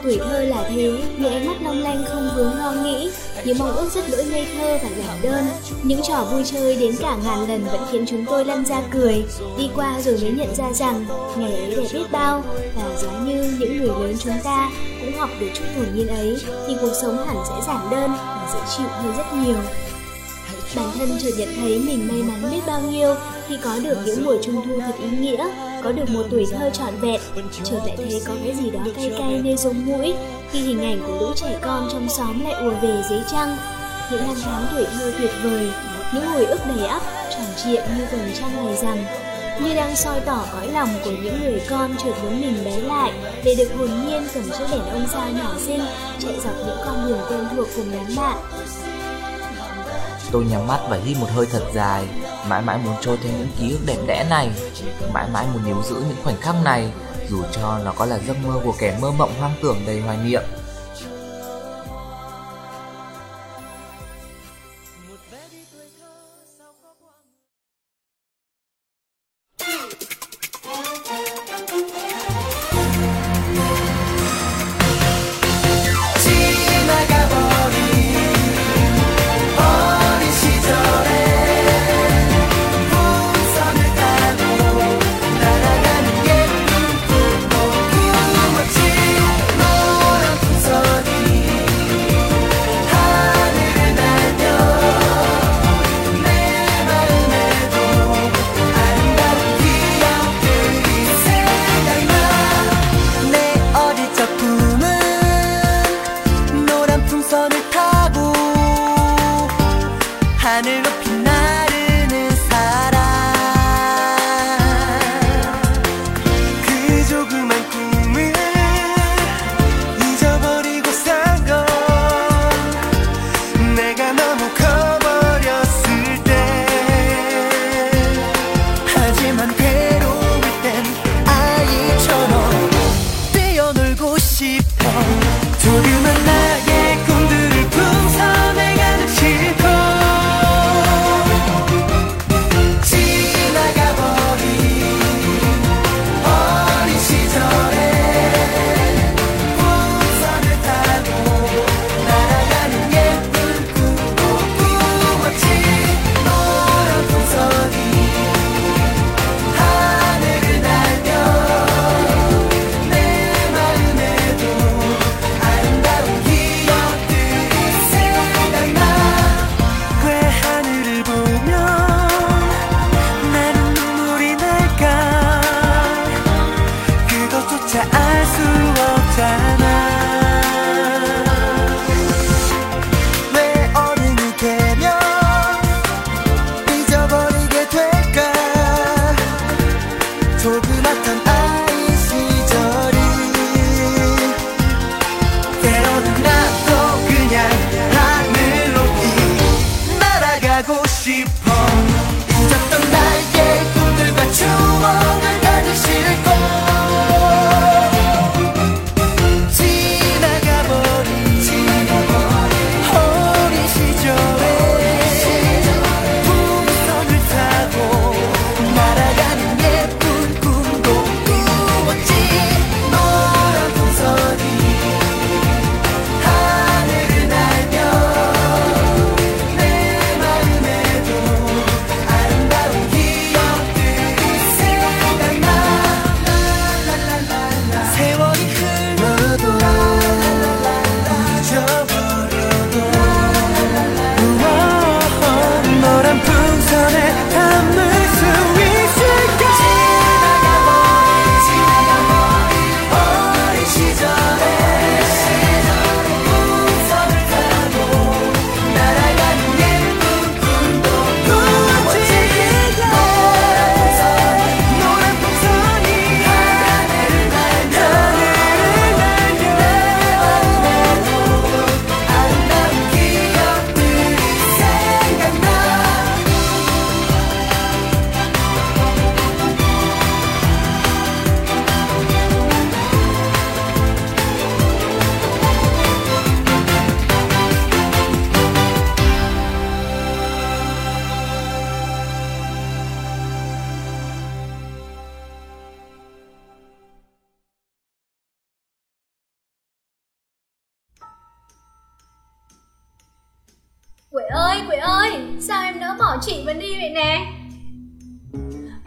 Tuổi 0.03 0.17
thơ 0.17 0.43
là 0.43 0.69
thế, 0.69 0.91
những 1.17 1.33
ánh 1.33 1.47
mắt 1.47 1.55
long 1.61 1.81
lanh 1.81 2.03
không 2.07 2.29
vướng 2.35 2.57
lo 2.57 2.71
nghĩ, 2.71 3.09
những 3.45 3.57
mong 3.57 3.75
ước 3.75 3.89
rất 3.93 4.01
đỗi 4.11 4.25
ngây 4.25 4.47
thơ 4.57 4.77
và 4.83 4.89
giản 4.97 5.21
đơn. 5.21 5.45
Những 5.83 6.01
trò 6.07 6.27
vui 6.31 6.43
chơi 6.45 6.75
đến 6.75 6.95
cả 6.99 7.17
ngàn 7.23 7.47
lần 7.49 7.65
vẫn 7.65 7.81
khiến 7.91 8.05
chúng 8.07 8.25
tôi 8.25 8.45
lăn 8.45 8.65
ra 8.65 8.81
cười, 8.91 9.25
đi 9.57 9.69
qua 9.75 10.01
rồi 10.01 10.17
mới 10.21 10.31
nhận 10.31 10.55
ra 10.55 10.73
rằng 10.73 11.05
ngày 11.37 11.55
ấy 11.55 11.75
đẹp 11.75 11.83
biết 11.93 12.11
bao, 12.11 12.43
và 12.75 12.83
giống 13.01 13.25
như 13.25 13.57
những 13.59 13.77
người 13.77 13.87
lớn 13.87 14.15
chúng 14.19 14.33
ta 14.43 14.69
cũng 15.01 15.19
học 15.19 15.29
được 15.39 15.47
chút 15.53 15.65
hồn 15.77 15.85
nhiên 15.95 16.07
ấy, 16.07 16.37
thì 16.67 16.75
cuộc 16.81 16.93
sống 17.01 17.27
hẳn 17.27 17.37
sẽ 17.49 17.55
giản 17.67 17.89
đơn 17.91 18.11
và 18.17 18.49
dễ 18.53 18.59
chịu 18.77 18.87
hơn 18.87 19.13
rất 19.17 19.33
nhiều. 19.33 19.57
Bản 20.75 20.89
thân 20.99 21.17
chợt 21.23 21.31
nhận 21.37 21.49
thấy 21.55 21.79
mình 21.79 22.07
may 22.07 22.23
mắn 22.23 22.51
biết 22.51 22.61
bao 22.67 22.81
nhiêu 22.81 23.15
khi 23.47 23.57
có 23.63 23.79
được 23.83 23.97
những 24.05 24.25
mùa 24.25 24.37
trung 24.41 24.61
thu 24.65 24.79
thật 24.79 24.95
ý 25.03 25.17
nghĩa, 25.17 25.47
có 25.83 25.91
được 25.91 26.09
một 26.09 26.23
tuổi 26.31 26.45
thơ 26.51 26.69
trọn 26.69 26.93
vẹn. 27.01 27.21
Chợt 27.63 27.79
lại 27.85 27.97
thấy 27.97 28.21
có 28.27 28.33
cái 28.43 28.55
gì 28.55 28.71
đó 28.71 28.79
cay 28.95 29.11
cay 29.19 29.41
nơi 29.43 29.55
giống 29.57 29.85
mũi 29.85 30.13
khi 30.51 30.59
hình 30.59 30.83
ảnh 30.83 31.01
của 31.07 31.17
lũ 31.19 31.33
trẻ 31.35 31.59
con 31.61 31.89
trong 31.91 32.09
xóm 32.09 32.43
lại 32.43 32.53
ùa 32.53 32.73
về 32.81 33.03
dưới 33.09 33.19
trăng. 33.31 33.57
Những 34.11 34.27
năm 34.27 34.35
tháng 34.43 34.65
tuổi 34.75 34.85
thơ 34.85 35.13
tuyệt 35.19 35.31
vời, 35.43 35.71
những 36.13 36.25
hồi 36.25 36.45
ức 36.45 36.59
đầy 36.67 36.87
ắp, 36.87 37.01
tròn 37.31 37.45
trịa 37.63 37.81
như 37.97 38.05
vầng 38.11 38.31
trăng 38.39 38.65
ngày 38.65 38.75
rằm, 38.75 38.97
như 39.63 39.75
đang 39.75 39.95
soi 39.95 40.19
tỏ 40.19 40.45
cõi 40.53 40.67
lòng 40.67 40.89
của 41.05 41.11
những 41.11 41.41
người 41.41 41.61
con 41.69 41.95
chợt 42.03 42.13
muốn 42.23 42.41
mình 42.41 42.65
bé 42.65 42.79
lại 42.79 43.13
để 43.43 43.55
được 43.57 43.69
hồn 43.77 43.89
nhiên 44.05 44.27
cầm 44.33 44.43
chiếc 44.43 44.65
đèn 44.71 44.81
ông 44.81 45.05
sao 45.13 45.29
nhỏ 45.29 45.53
xinh 45.65 45.81
chạy 46.19 46.33
dọc 46.43 46.53
những 46.57 46.77
con 46.85 47.07
đường 47.07 47.19
quen 47.29 47.45
thuộc 47.55 47.67
cùng 47.75 47.85
đám 47.91 48.15
bạn 48.15 48.37
Tôi 50.31 50.45
nhắm 50.51 50.67
mắt 50.67 50.79
và 50.89 50.97
hít 51.05 51.17
một 51.17 51.27
hơi 51.35 51.45
thật 51.51 51.63
dài 51.73 52.07
Mãi 52.49 52.61
mãi 52.61 52.77
muốn 52.85 52.95
trôi 53.01 53.17
theo 53.23 53.33
những 53.37 53.47
ký 53.59 53.71
ức 53.71 53.79
đẹp 53.85 53.97
đẽ 54.07 54.25
này, 54.29 54.49
Mãi 55.13 55.27
mãi 55.33 55.45
muốn 55.53 55.65
níu 55.65 55.83
giữ 55.83 55.95
những 55.95 56.17
khoảnh 56.23 56.41
khắc 56.41 56.55
này, 56.63 56.91
Dù 57.29 57.43
cho 57.51 57.79
nó 57.85 57.93
có 57.95 58.05
là 58.05 58.19
giấc 58.27 58.37
mơ 58.45 58.59
của 58.63 58.73
kẻ 58.79 58.97
mơ 59.01 59.11
mộng 59.11 59.33
hoang 59.39 59.53
tưởng 59.61 59.77
đầy 59.87 60.01
hoài 60.01 60.17
niệm. 60.25 60.41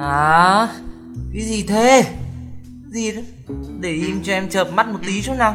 À 0.01 0.69
Cái 1.35 1.43
gì 1.43 1.65
thế 1.69 2.05
Gì 2.91 3.13
đó 3.13 3.23
Để 3.81 3.91
im 3.91 4.23
cho 4.23 4.33
em 4.33 4.49
chợp 4.49 4.73
mắt 4.73 4.89
một 4.89 4.99
tí 5.07 5.23
chút 5.23 5.33
nào 5.39 5.55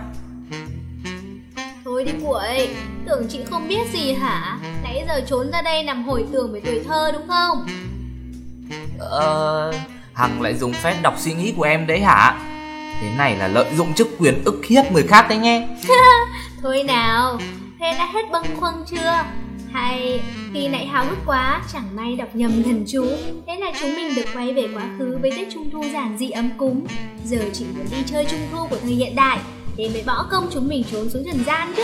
Thôi 1.86 2.04
đi 2.06 2.12
Quệ, 2.26 2.68
tưởng 3.08 3.28
chị 3.30 3.40
không 3.50 3.68
biết 3.68 3.92
gì 3.94 4.14
hả? 4.14 4.60
Nãy 4.84 5.04
giờ 5.08 5.22
trốn 5.28 5.52
ra 5.52 5.62
đây 5.62 5.84
nằm 5.84 6.04
hồi 6.04 6.26
tưởng 6.32 6.54
về 6.54 6.62
tuổi 6.66 6.82
thơ 6.88 7.12
đúng 7.14 7.28
không? 7.28 7.68
Ờ 9.00 9.74
Hằng 10.14 10.42
lại 10.42 10.54
dùng 10.54 10.74
phép 10.74 10.96
đọc 11.02 11.14
suy 11.18 11.34
nghĩ 11.34 11.54
của 11.58 11.64
em 11.64 11.88
đấy 11.88 12.00
hả 12.00 12.40
Thế 13.02 13.10
này 13.18 13.36
là 13.36 13.48
lợi 13.48 13.66
dụng 13.78 13.94
chức 13.94 14.08
quyền 14.20 14.44
ức 14.44 14.66
hiếp 14.66 14.92
người 14.92 15.04
khác 15.04 15.26
đấy 15.30 15.38
nghe 15.38 15.68
Thôi 16.62 16.84
nào, 16.84 17.38
thế 17.80 17.92
đã 17.98 18.06
hết 18.14 18.22
bâng 18.32 18.46
khuâng 18.60 18.86
chưa? 18.88 19.24
Hay 19.76 20.22
khi 20.54 20.68
nãy 20.68 20.86
háo 20.86 21.06
hức 21.06 21.18
quá, 21.26 21.62
chẳng 21.74 21.96
may 21.96 22.16
đọc 22.16 22.30
nhầm 22.34 22.64
thần 22.64 22.86
chú. 22.88 23.06
Thế 23.48 23.56
là 23.56 23.72
chúng 23.82 23.96
mình 23.96 24.16
được 24.16 24.26
quay 24.34 24.54
về 24.54 24.68
quá 24.76 24.84
khứ 25.00 25.18
với 25.22 25.32
Tết 25.32 25.48
Trung 25.54 25.70
Thu 25.72 25.84
giản 25.94 26.18
dị 26.20 26.30
ấm 26.30 26.50
cúng. 26.58 26.88
Giờ 27.26 27.38
chỉ 27.54 27.66
muốn 27.76 27.86
đi 27.92 27.98
chơi 28.06 28.26
Trung 28.26 28.48
Thu 28.52 28.68
của 28.68 28.78
thời 28.82 28.92
hiện 28.92 29.16
đại 29.16 29.40
Thế 29.78 29.90
mới 29.90 30.04
bỏ 30.06 30.26
công 30.32 30.50
chúng 30.54 30.68
mình 30.68 30.84
trốn 30.92 31.10
xuống 31.10 31.24
trần 31.26 31.44
gian 31.46 31.74
chứ. 31.76 31.84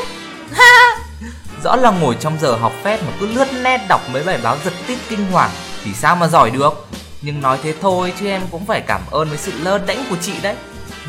Rõ 1.64 1.76
là 1.76 1.92
ngồi 1.92 2.16
trong 2.20 2.38
giờ 2.42 2.56
học 2.56 2.74
phép 2.84 3.00
mà 3.08 3.14
cứ 3.20 3.28
lướt 3.28 3.48
nét 3.64 3.86
đọc 3.90 4.02
mấy 4.14 4.24
bài 4.24 4.40
báo 4.44 4.58
giật 4.66 4.74
tít 4.88 4.98
kinh 5.10 5.26
hoàng 5.32 5.52
Thì 5.84 5.94
sao 5.94 6.16
mà 6.16 6.28
giỏi 6.28 6.52
được? 6.52 6.88
Nhưng 7.22 7.42
nói 7.42 7.60
thế 7.64 7.74
thôi 7.82 8.14
chứ 8.20 8.28
em 8.28 8.42
cũng 8.52 8.66
phải 8.66 8.82
cảm 8.82 9.02
ơn 9.12 9.30
với 9.30 9.38
sự 9.38 9.52
lơ 9.62 9.78
đễnh 9.78 10.00
của 10.10 10.18
chị 10.22 10.34
đấy. 10.42 10.56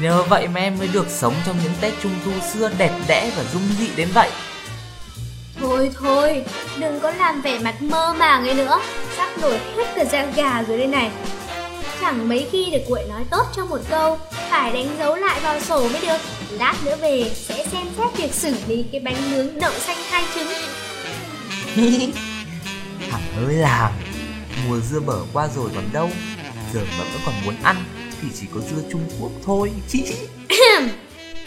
Nhờ 0.00 0.22
vậy 0.22 0.48
mà 0.48 0.60
em 0.60 0.78
mới 0.78 0.88
được 0.92 1.06
sống 1.08 1.34
trong 1.46 1.56
những 1.62 1.72
Tết 1.80 1.92
Trung 2.02 2.12
Thu 2.24 2.32
xưa 2.52 2.70
đẹp 2.78 2.92
đẽ 3.08 3.30
và 3.36 3.44
dung 3.52 3.62
dị 3.78 3.88
đến 3.96 4.08
vậy. 4.14 4.30
Thôi 5.60 5.90
thôi, 6.00 6.44
đừng 6.80 7.00
có 7.00 7.10
làm 7.10 7.40
vẻ 7.40 7.58
mặt 7.58 7.82
mơ 7.82 8.14
màng 8.18 8.44
ấy 8.44 8.54
nữa. 8.54 8.80
Sắp 9.16 9.28
nổi 9.40 9.58
hết 9.76 9.92
cả 9.96 10.04
da 10.04 10.24
gà 10.24 10.62
rồi 10.62 10.78
đây 10.78 10.86
này. 10.86 11.10
Chẳng 12.00 12.28
mấy 12.28 12.48
khi 12.52 12.70
được 12.70 12.82
quậy 12.88 13.04
nói 13.08 13.24
tốt 13.30 13.42
trong 13.56 13.68
một 13.68 13.80
câu 13.90 14.18
Phải 14.50 14.72
đánh 14.72 14.96
dấu 14.98 15.16
lại 15.16 15.40
vào 15.40 15.60
sổ 15.60 15.88
mới 15.88 16.00
được. 16.02 16.18
Lát 16.50 16.74
nữa 16.84 16.96
về 17.00 17.30
sẽ 17.34 17.66
xem 17.66 17.86
xét 17.98 18.16
việc 18.16 18.34
xử 18.34 18.54
lý 18.68 18.84
cái 18.92 19.00
bánh 19.00 19.30
nướng 19.30 19.60
đậu 19.60 19.72
xanh 19.72 19.96
hai 20.10 20.24
trứng. 20.34 20.48
Hằng 23.10 23.46
ơi 23.46 23.54
làm 23.54 23.92
Mùa 24.68 24.80
dưa 24.80 25.00
bở 25.00 25.18
qua 25.32 25.48
rồi 25.56 25.70
còn 25.74 25.84
đâu. 25.92 26.10
Giờ 26.72 26.80
mà 26.98 27.04
vẫn 27.12 27.20
còn 27.26 27.34
muốn 27.44 27.54
ăn 27.62 27.76
Thì 28.22 28.28
chỉ 28.40 28.46
có 28.54 28.60
dưa 28.60 28.82
Trung 28.92 29.10
Quốc 29.20 29.30
thôi 29.46 29.72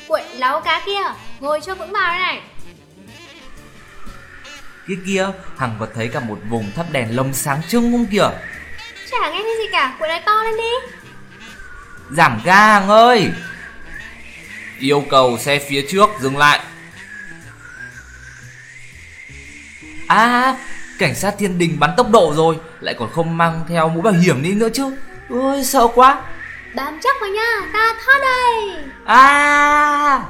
Quậy 0.08 0.24
láu 0.34 0.62
cá 0.62 0.84
kia, 0.86 1.02
ngồi 1.40 1.62
cho 1.62 1.76
vững 1.76 1.92
vào 1.92 2.14
đây 2.14 2.22
này 2.22 2.42
Kia 4.88 4.98
kia 5.06 5.28
Hằng 5.58 5.76
còn 5.80 5.90
thấy 5.96 6.08
cả 6.08 6.20
một 6.20 6.40
vùng 6.50 6.72
thắp 6.76 6.86
đèn 6.92 7.16
lồng 7.16 7.34
sáng 7.34 7.62
trưng 7.68 7.92
không 7.92 8.06
kìa? 8.06 8.30
Chả 9.12 9.30
nghe 9.30 9.40
thấy 9.44 9.56
gì 9.60 9.68
cả, 9.72 9.96
quậy 10.00 10.10
nói 10.10 10.22
to 10.26 10.44
lên 10.44 10.58
đi. 10.58 10.98
Giảm 12.12 12.42
ga 12.44 12.80
Hằng 12.80 12.90
ơi. 12.90 13.32
Yêu 14.80 15.04
cầu 15.10 15.38
xe 15.38 15.60
phía 15.60 15.86
trước 15.90 16.10
dừng 16.22 16.38
lại. 16.38 16.60
À 20.08 20.56
Cảnh 21.00 21.16
sát 21.16 21.36
thiên 21.38 21.58
đình 21.58 21.80
bắn 21.80 21.92
tốc 21.98 22.10
độ 22.12 22.34
rồi 22.36 22.60
Lại 22.80 22.96
còn 23.00 23.10
không 23.12 23.38
mang 23.38 23.66
theo 23.68 23.90
mũ 23.90 24.02
bảo 24.02 24.14
hiểm 24.14 24.44
đi 24.44 24.54
nữa 24.54 24.70
chứ. 24.74 24.96
Ôi 25.30 25.64
sợ 25.64 25.88
quá. 25.96 26.22
Bám 26.76 27.00
chắc 27.04 27.16
vào 27.22 27.30
nha, 27.30 27.70
ta 27.74 27.96
thoát 28.06 28.20
đây. 28.22 28.84
À 29.06 30.24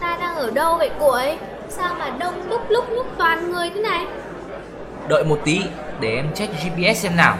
Ta 0.00 0.16
đang 0.20 0.27
ở 0.38 0.50
đâu 0.50 0.76
vậy 0.78 0.90
quậy? 0.98 1.38
Sao 1.68 1.94
mà 1.98 2.10
đông 2.18 2.50
đúc 2.50 2.60
lúc 2.68 2.84
nhúc 2.90 3.06
toàn 3.18 3.52
người 3.52 3.70
thế 3.74 3.80
này? 3.80 4.06
Đợi 5.08 5.24
một 5.24 5.38
tí 5.44 5.60
để 6.00 6.16
em 6.16 6.26
check 6.34 6.52
GPS 6.54 7.02
xem 7.02 7.16
nào 7.16 7.36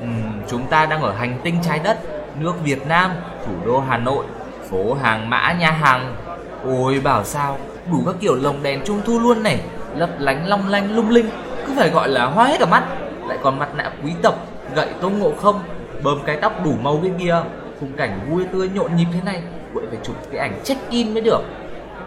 Ừm, 0.00 0.32
Chúng 0.48 0.66
ta 0.66 0.86
đang 0.86 1.02
ở 1.02 1.12
hành 1.12 1.38
tinh 1.44 1.54
trái 1.62 1.80
đất 1.84 1.98
nước 2.40 2.52
Việt 2.64 2.86
Nam, 2.86 3.10
thủ 3.46 3.52
đô 3.66 3.80
Hà 3.80 3.98
Nội, 3.98 4.24
phố 4.70 4.94
hàng 4.94 5.30
mã 5.30 5.52
nhà 5.52 5.70
hàng. 5.70 6.16
Ôi 6.64 7.00
bảo 7.04 7.24
sao, 7.24 7.58
đủ 7.92 8.02
các 8.06 8.14
kiểu 8.20 8.34
lồng 8.34 8.62
đèn 8.62 8.80
trung 8.84 9.00
thu 9.06 9.18
luôn 9.18 9.42
này, 9.42 9.60
lấp 9.96 10.10
lánh 10.18 10.48
long 10.48 10.68
lanh 10.68 10.96
lung 10.96 11.10
linh, 11.10 11.30
cứ 11.66 11.72
phải 11.76 11.90
gọi 11.90 12.08
là 12.08 12.24
hoa 12.24 12.44
hết 12.44 12.56
cả 12.60 12.66
mắt. 12.66 12.84
Lại 13.28 13.38
còn 13.42 13.58
mặt 13.58 13.68
nạ 13.74 13.90
quý 14.04 14.12
tộc, 14.22 14.34
gậy 14.74 14.88
tôn 15.00 15.12
ngộ 15.12 15.32
không, 15.42 15.60
bơm 16.02 16.18
cái 16.26 16.36
tóc 16.36 16.64
đủ 16.64 16.72
màu 16.82 16.96
bên 16.96 17.14
kia, 17.18 17.36
khung 17.80 17.92
cảnh 17.96 18.20
vui 18.30 18.44
tươi 18.52 18.70
nhộn 18.74 18.96
nhịp 18.96 19.06
thế 19.12 19.20
này, 19.24 19.42
vậy 19.72 19.84
phải 19.90 19.98
chụp 20.02 20.16
cái 20.32 20.40
ảnh 20.40 20.60
check 20.64 20.90
in 20.90 21.14
mới 21.14 21.20
được. 21.20 21.40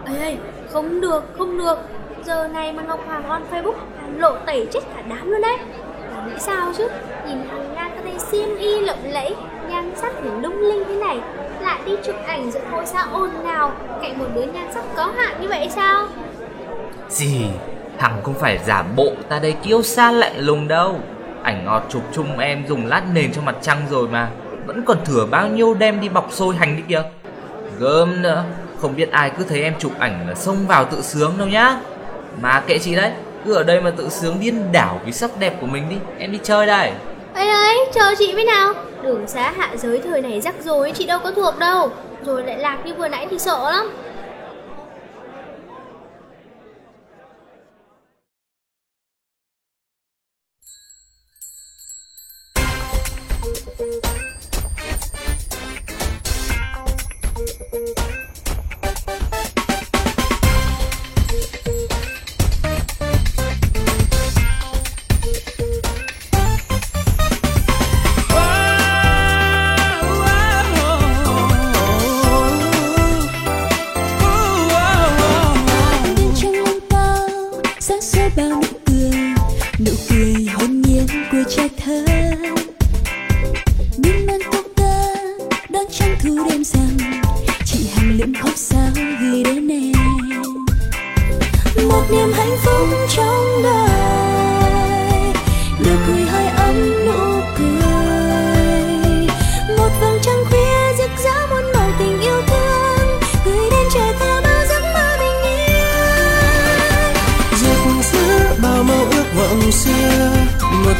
Ê, 0.08 0.24
ê, 0.24 0.36
không 0.72 1.00
được, 1.00 1.24
không 1.38 1.58
được. 1.58 1.78
Giờ 2.24 2.48
này 2.48 2.72
mà 2.72 2.82
Ngọc 2.82 3.00
Hoàng 3.06 3.28
on 3.28 3.42
Facebook 3.50 3.74
lộ 4.16 4.36
tẩy 4.46 4.68
chết 4.72 4.80
cả 4.94 5.02
đám 5.08 5.30
luôn 5.30 5.40
đấy. 5.40 5.56
Bà 6.14 6.26
nghĩ 6.26 6.38
sao 6.38 6.72
chứ? 6.76 6.88
Nhìn 7.26 7.38
hàng 7.48 7.74
Nga 7.74 7.88
có 7.88 8.00
tay 8.04 8.18
xiêm 8.18 8.56
y 8.56 8.80
lộng 8.80 9.04
lẫy 9.04 9.34
Nhan 9.68 9.92
sắc 9.96 10.12
thì 10.22 10.30
lung 10.42 10.58
linh 10.60 10.84
thế 10.88 10.94
này. 10.94 11.20
Lại 11.60 11.80
đi 11.86 11.92
chụp 12.04 12.16
ảnh 12.26 12.50
giữa 12.50 12.60
ngôi 12.70 12.86
sao 12.86 13.06
ồn 13.12 13.30
nào 13.44 13.72
Cạnh 14.02 14.18
một 14.18 14.26
đứa 14.34 14.42
nhan 14.42 14.72
sắc 14.74 14.84
có 14.96 15.12
hạn 15.16 15.40
như 15.40 15.48
vậy 15.48 15.68
sao? 15.74 16.06
Gì, 17.08 17.46
Hằng 17.98 18.22
không 18.22 18.34
phải 18.34 18.58
giả 18.66 18.84
bộ 18.96 19.12
ta 19.28 19.38
đây 19.38 19.52
kiêu 19.52 19.82
xa 19.82 20.12
lạnh 20.12 20.38
lùng 20.38 20.68
đâu. 20.68 21.00
Ảnh 21.42 21.64
ngọt 21.64 21.82
chụp 21.88 22.02
chung 22.12 22.38
em 22.38 22.66
dùng 22.68 22.86
lát 22.86 23.02
nền 23.12 23.32
cho 23.32 23.42
mặt 23.42 23.56
trăng 23.62 23.78
rồi 23.90 24.08
mà. 24.08 24.30
Vẫn 24.66 24.82
còn 24.84 24.98
thừa 25.04 25.26
bao 25.30 25.48
nhiêu 25.48 25.74
đem 25.74 26.00
đi 26.00 26.08
bọc 26.08 26.32
xôi 26.32 26.56
hành 26.56 26.76
đi 26.76 26.82
kìa. 26.88 27.02
Gớm 27.78 28.22
nữa. 28.22 28.44
Không 28.80 28.96
biết 28.96 29.10
ai 29.10 29.30
cứ 29.30 29.44
thấy 29.44 29.62
em 29.62 29.74
chụp 29.78 29.92
ảnh 29.98 30.28
là 30.28 30.34
xông 30.34 30.66
vào 30.66 30.84
tự 30.84 31.02
sướng 31.02 31.34
đâu 31.38 31.48
nhá. 31.48 31.80
Mà 32.40 32.62
kệ 32.66 32.78
chị 32.78 32.94
đấy, 32.94 33.12
Cứ 33.44 33.54
ở 33.54 33.62
đây 33.62 33.80
mà 33.80 33.90
tự 33.90 34.08
sướng 34.08 34.40
điên 34.40 34.72
đảo 34.72 35.00
vì 35.04 35.12
sắc 35.12 35.30
đẹp 35.38 35.54
của 35.60 35.66
mình 35.66 35.88
đi. 35.88 35.96
Em 36.18 36.32
đi 36.32 36.38
chơi 36.42 36.66
đây. 36.66 36.92
Ấy 37.34 37.48
ấy 37.48 37.78
chờ 37.94 38.14
chị 38.18 38.34
với 38.34 38.44
nào. 38.44 38.74
Đường 39.02 39.26
xá 39.26 39.52
hạ 39.56 39.68
giới 39.76 39.98
thời 39.98 40.22
này 40.22 40.40
rắc 40.40 40.54
rối, 40.64 40.92
chị 40.92 41.06
đâu 41.06 41.18
có 41.24 41.30
thuộc 41.30 41.58
đâu. 41.58 41.90
Rồi 42.24 42.42
lại 42.42 42.58
lạc 42.58 42.78
như 42.84 42.94
vừa 42.94 43.08
nãy 43.08 43.26
thì 43.30 43.38
sợ 43.38 43.70
lắm. 43.70 43.90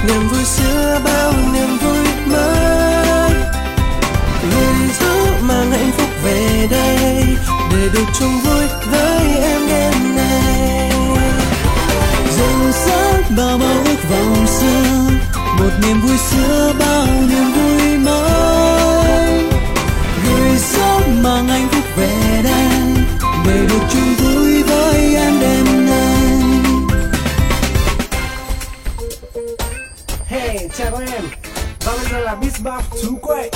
Niềm 0.07 0.29
vui 0.29 0.45
xưa, 0.45 1.01
bao 1.05 1.33
niềm 1.53 1.79
vui 1.79 2.07
mới. 2.27 3.33
Người 4.51 4.89
giữ 5.01 5.33
mang 5.41 5.71
hạnh 5.71 5.91
phúc 5.97 6.09
về 6.25 6.67
đây, 6.71 7.25
để 7.73 7.89
được 7.93 8.07
chung 8.19 8.41
vui 8.41 8.67
với 8.91 9.43
em 9.43 9.69
đêm 9.69 10.17
nay. 10.17 10.91
Rực 12.37 12.75
rỡ 12.87 13.23
bao 13.37 13.59
bao 13.59 13.77
ước 13.85 14.09
vọng 14.11 14.47
xưa 14.47 14.99
một 15.59 15.71
niềm 15.83 16.01
vui 16.01 16.19
xưa, 16.19 16.73
bao 16.79 17.07
niềm 17.29 17.53
vui 17.53 17.99
mới. 17.99 19.43
Người 20.25 20.59
gió 20.59 21.01
mang 21.23 21.49
hạnh 21.49 21.69
phúc 21.71 21.85
về 21.97 22.41
đây, 22.45 23.05
để 23.47 23.67
được 23.69 23.83
chung 23.93 24.08
là 32.29 32.35
Beatbox 32.35 33.03
Chú 33.03 33.17
Quậy 33.23 33.51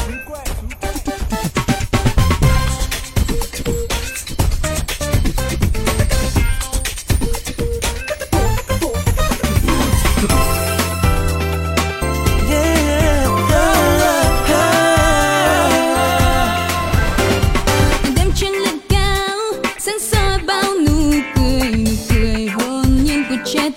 đêm 18.16 18.32
trăng 18.34 18.52
lên 18.52 18.78
cao 18.88 19.38
sáng 19.78 19.98
soi 20.00 20.38
bao 20.46 20.62
nụ 20.86 21.12
cười 21.36 21.70
nụ 21.70 21.90
cười 22.10 22.46
hồn 22.46 22.84
nhiên 23.04 23.24
của 23.28 23.36
trẻ 23.44 23.70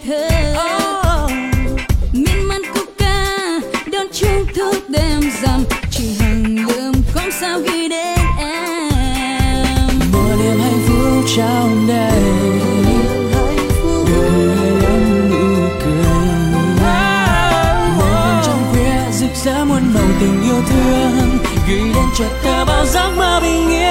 giấc 22.86 23.12
mơ 23.18 23.40
bình 23.42 23.70
yên. 23.70 23.85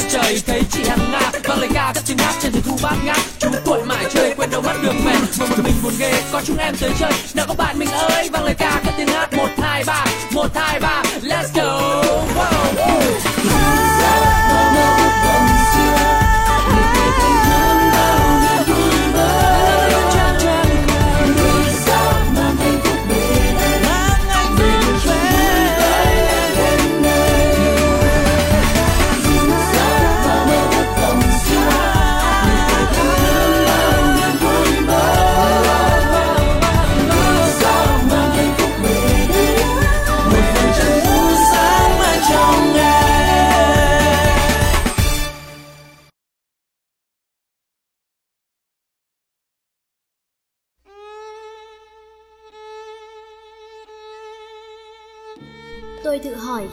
Qua 0.00 0.08
trời 0.10 0.42
thấy 0.46 0.62
chị 0.70 0.80
hàng 0.88 1.12
nga 1.12 1.30
vang 1.44 1.60
lời 1.60 1.68
ca 1.74 1.92
các 1.94 2.04
tiếng 2.06 2.18
hát 2.18 2.34
trên 2.42 2.52
thềm 2.52 2.62
thu 2.62 2.78
bát 2.82 2.96
ngát. 3.04 3.16
Chúng 3.38 3.52
tuổi 3.64 3.84
mãi 3.84 4.04
chơi 4.14 4.34
quên 4.36 4.50
đâu 4.50 4.62
mất 4.62 4.74
đường 4.82 4.96
về 5.04 5.12
mà 5.38 5.46
một 5.46 5.56
mình 5.64 5.74
buồn 5.82 5.92
ghê. 5.98 6.22
Có 6.32 6.42
chúng 6.46 6.56
em 6.56 6.74
tới 6.80 6.90
chơi, 7.00 7.12
nào 7.34 7.46
các 7.48 7.56
bạn 7.56 7.78
mình 7.78 7.88
ơi. 7.88 8.28
Vang 8.32 8.44
lời 8.44 8.54
ca 8.58 8.80
các 8.84 8.94
tiếng 8.98 9.08
hát, 9.08 9.32
một, 9.32 9.48
hai, 9.62 9.84
ba. 9.86 10.04
Một, 10.32 10.46
hai 10.54 10.69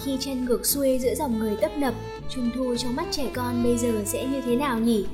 khi 0.07 0.17
chân 0.19 0.45
ngược 0.45 0.65
xuôi 0.65 0.99
giữa 0.99 1.15
dòng 1.15 1.39
người 1.39 1.55
tấp 1.61 1.71
nập, 1.77 1.93
Trung 2.29 2.49
thu 2.55 2.75
trong 2.77 2.95
mắt 2.95 3.05
trẻ 3.11 3.29
con 3.35 3.63
bây 3.63 3.77
giờ 3.77 3.91
sẽ 4.05 4.25
như 4.25 4.41
thế 4.41 4.55
nào 4.55 4.79
nhỉ? 4.79 5.05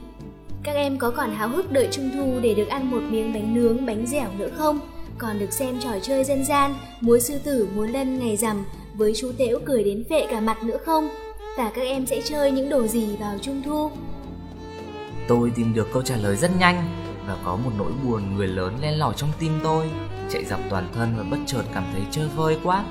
Các 0.63 0.71
em 0.71 0.97
có 0.97 1.11
còn 1.11 1.31
háo 1.31 1.49
hức 1.49 1.71
đợi 1.71 1.87
Trung 1.91 2.09
thu 2.13 2.39
để 2.41 2.53
được 2.53 2.67
ăn 2.67 2.91
một 2.91 3.01
miếng 3.09 3.33
bánh 3.33 3.53
nướng, 3.53 3.85
bánh 3.85 4.05
dẻo 4.07 4.29
nữa 4.37 4.49
không? 4.57 4.79
Còn 5.17 5.39
được 5.39 5.53
xem 5.53 5.79
trò 5.79 5.89
chơi 6.01 6.23
dân 6.23 6.45
gian, 6.45 6.75
múa 7.01 7.19
sư 7.19 7.39
tử, 7.43 7.67
múa 7.75 7.85
lân 7.85 8.19
ngày 8.19 8.37
rằm 8.37 8.65
với 8.93 9.13
chú 9.15 9.31
Tễu 9.37 9.59
cười 9.65 9.83
đến 9.83 10.03
phệ 10.09 10.27
cả 10.29 10.39
mặt 10.39 10.63
nữa 10.63 10.77
không? 10.85 11.09
Và 11.57 11.71
các 11.75 11.81
em 11.81 12.05
sẽ 12.05 12.21
chơi 12.25 12.51
những 12.51 12.69
đồ 12.69 12.87
gì 12.87 13.15
vào 13.19 13.35
Trung 13.41 13.61
thu? 13.65 13.91
Tôi 15.27 15.51
tìm 15.55 15.73
được 15.73 15.87
câu 15.93 16.01
trả 16.01 16.17
lời 16.17 16.35
rất 16.35 16.51
nhanh 16.59 16.83
và 17.27 17.37
có 17.45 17.55
một 17.55 17.71
nỗi 17.77 17.91
buồn 18.03 18.35
người 18.35 18.47
lớn 18.47 18.77
len 18.81 18.99
lỏi 18.99 19.13
trong 19.17 19.29
tim 19.39 19.59
tôi, 19.63 19.89
chạy 20.29 20.45
dọc 20.45 20.59
toàn 20.69 20.89
thân 20.93 21.13
và 21.17 21.23
bất 21.23 21.37
chợt 21.45 21.63
cảm 21.73 21.85
thấy 21.93 22.01
chơi 22.11 22.27
vơi 22.35 22.57
quá. 22.63 22.85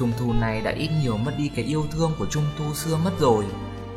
Trung 0.00 0.12
thu 0.18 0.32
này 0.32 0.60
đã 0.60 0.70
ít 0.70 0.90
nhiều 1.02 1.16
mất 1.16 1.32
đi 1.38 1.50
cái 1.56 1.64
yêu 1.64 1.84
thương 1.92 2.12
của 2.18 2.26
trung 2.26 2.44
thu 2.58 2.74
xưa 2.74 2.96
mất 3.04 3.10
rồi. 3.20 3.44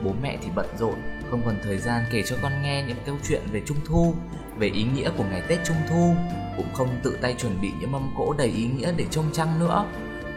Bố 0.03 0.11
mẹ 0.21 0.37
thì 0.41 0.49
bận 0.55 0.65
rộn, 0.79 0.95
không 1.29 1.41
còn 1.45 1.55
thời 1.63 1.77
gian 1.77 2.03
kể 2.11 2.23
cho 2.25 2.35
con 2.41 2.51
nghe 2.61 2.83
những 2.87 2.97
câu 3.05 3.15
chuyện 3.27 3.41
về 3.51 3.61
trung 3.65 3.77
thu, 3.85 4.15
về 4.57 4.67
ý 4.67 4.83
nghĩa 4.83 5.11
của 5.17 5.23
ngày 5.23 5.41
Tết 5.47 5.59
Trung 5.65 5.77
thu, 5.89 6.15
cũng 6.57 6.73
không 6.73 6.89
tự 7.03 7.17
tay 7.21 7.35
chuẩn 7.37 7.61
bị 7.61 7.71
những 7.79 7.91
mâm 7.91 8.13
cỗ 8.17 8.33
đầy 8.33 8.47
ý 8.47 8.65
nghĩa 8.65 8.91
để 8.97 9.05
trông 9.11 9.25
trăng 9.33 9.59
nữa. 9.59 9.85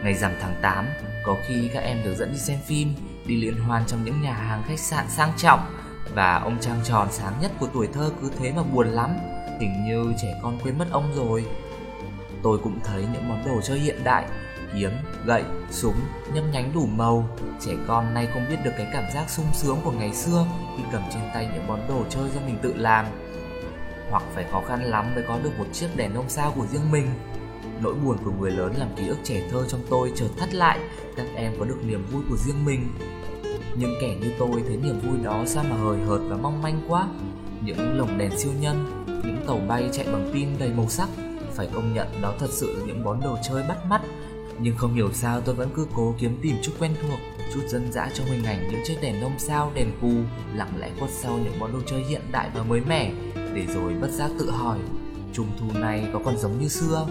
Ngày 0.03 0.13
rằm 0.13 0.31
tháng 0.41 0.55
8, 0.61 0.85
có 1.25 1.35
khi 1.47 1.69
các 1.73 1.79
em 1.79 2.03
được 2.03 2.15
dẫn 2.15 2.31
đi 2.31 2.37
xem 2.37 2.57
phim, 2.65 2.93
đi 3.25 3.35
liên 3.35 3.57
hoan 3.57 3.83
trong 3.87 4.03
những 4.05 4.21
nhà 4.21 4.33
hàng 4.33 4.63
khách 4.67 4.79
sạn 4.79 5.05
sang 5.09 5.31
trọng 5.37 5.59
và 6.13 6.35
ông 6.35 6.57
trăng 6.61 6.79
tròn 6.83 7.07
sáng 7.11 7.33
nhất 7.41 7.51
của 7.59 7.67
tuổi 7.73 7.87
thơ 7.93 8.11
cứ 8.21 8.31
thế 8.39 8.51
mà 8.51 8.63
buồn 8.63 8.87
lắm, 8.87 9.09
hình 9.59 9.85
như 9.85 10.13
trẻ 10.21 10.39
con 10.43 10.59
quên 10.63 10.77
mất 10.77 10.87
ông 10.91 11.13
rồi. 11.15 11.45
Tôi 12.43 12.57
cũng 12.63 12.79
thấy 12.83 13.05
những 13.13 13.29
món 13.29 13.45
đồ 13.45 13.61
chơi 13.61 13.79
hiện 13.79 14.03
đại 14.03 14.25
kiếm, 14.73 14.91
gậy, 15.25 15.43
súng, 15.71 15.95
nhấp 16.33 16.43
nhánh 16.51 16.71
đủ 16.73 16.85
màu. 16.85 17.29
Trẻ 17.59 17.71
con 17.87 18.13
nay 18.13 18.27
không 18.33 18.45
biết 18.49 18.57
được 18.63 18.71
cái 18.77 18.87
cảm 18.93 19.03
giác 19.13 19.29
sung 19.29 19.45
sướng 19.53 19.77
của 19.83 19.91
ngày 19.91 20.13
xưa 20.13 20.45
Khi 20.77 20.83
cầm 20.91 21.01
trên 21.13 21.21
tay 21.33 21.49
những 21.53 21.67
món 21.67 21.87
đồ 21.87 22.03
chơi 22.09 22.29
do 22.35 22.41
mình 22.45 22.57
tự 22.61 22.73
làm. 22.73 23.05
Hoặc 24.09 24.23
phải 24.35 24.45
khó 24.51 24.61
khăn 24.67 24.83
lắm 24.83 25.15
mới 25.15 25.23
có 25.27 25.39
được 25.43 25.51
một 25.57 25.65
chiếc 25.73 25.87
đèn 25.95 26.13
ông 26.13 26.29
sao 26.29 26.53
của 26.55 26.65
riêng 26.71 26.91
mình. 26.91 27.07
Nỗi 27.81 27.93
buồn 27.93 28.17
của 28.25 28.31
người 28.39 28.51
lớn 28.51 28.73
làm 28.77 28.87
ký 28.95 29.07
ức 29.07 29.17
trẻ 29.23 29.41
thơ 29.51 29.65
trong 29.67 29.81
tôi 29.89 30.11
chợt 30.15 30.27
thắt 30.37 30.53
lại 30.53 30.79
Các 31.15 31.25
em 31.35 31.53
có 31.59 31.65
được 31.65 31.85
niềm 31.85 32.05
vui 32.11 32.21
của 32.29 32.37
riêng 32.37 32.65
mình. 32.65 32.87
Những 33.75 33.95
kẻ 34.01 34.15
như 34.21 34.31
tôi 34.39 34.63
thấy 34.67 34.77
niềm 34.77 34.99
vui 34.99 35.17
đó 35.23 35.43
sao 35.45 35.63
mà 35.69 35.75
hời 35.77 35.97
hợt 35.97 36.19
và 36.29 36.37
mong 36.37 36.61
manh 36.61 36.81
quá. 36.87 37.07
Những 37.61 37.97
lồng 37.97 38.17
đèn 38.17 38.37
siêu 38.37 38.51
nhân 38.59 39.05
Những 39.07 39.43
tàu 39.47 39.59
bay 39.67 39.89
chạy 39.93 40.05
bằng 40.05 40.29
pin 40.33 40.49
đầy 40.59 40.69
màu 40.69 40.89
sắc 40.89 41.09
Phải 41.53 41.69
công 41.73 41.93
nhận 41.93 42.07
đó 42.21 42.33
thật 42.39 42.49
sự 42.49 42.75
là 42.77 42.85
những 42.85 43.03
món 43.03 43.21
đồ 43.21 43.37
chơi 43.43 43.63
bắt 43.67 43.85
mắt 43.85 44.01
nhưng 44.61 44.75
không 44.77 44.93
hiểu 44.93 45.09
sao 45.13 45.41
tôi 45.41 45.55
vẫn 45.55 45.69
cứ 45.75 45.87
cố 45.95 46.15
kiếm 46.19 46.37
tìm 46.41 46.55
chút 46.61 46.71
quen 46.79 46.91
thuộc, 47.01 47.19
chút 47.53 47.61
dân 47.67 47.91
dã 47.91 48.09
trong 48.13 48.27
hình 48.27 48.43
ảnh 48.43 48.67
những 48.71 48.81
chiếc 48.85 48.95
đèn 49.01 49.21
nông 49.21 49.33
sao, 49.37 49.71
đèn 49.75 49.91
cù 50.01 50.11
lặng 50.55 50.71
lẽ 50.79 50.89
khuất 50.99 51.11
sau 51.11 51.39
những 51.43 51.59
món 51.59 51.73
đồ 51.73 51.79
chơi 51.85 52.03
hiện 52.09 52.21
đại 52.31 52.49
và 52.55 52.63
mới 52.63 52.81
mẻ, 52.87 53.11
để 53.35 53.65
rồi 53.73 53.93
bất 54.01 54.09
giác 54.11 54.31
tự 54.39 54.51
hỏi 54.51 54.77
trung 55.33 55.47
thu 55.59 55.79
này 55.79 56.07
có 56.13 56.19
còn 56.25 56.37
giống 56.37 56.61
như 56.61 56.67
xưa? 56.67 57.07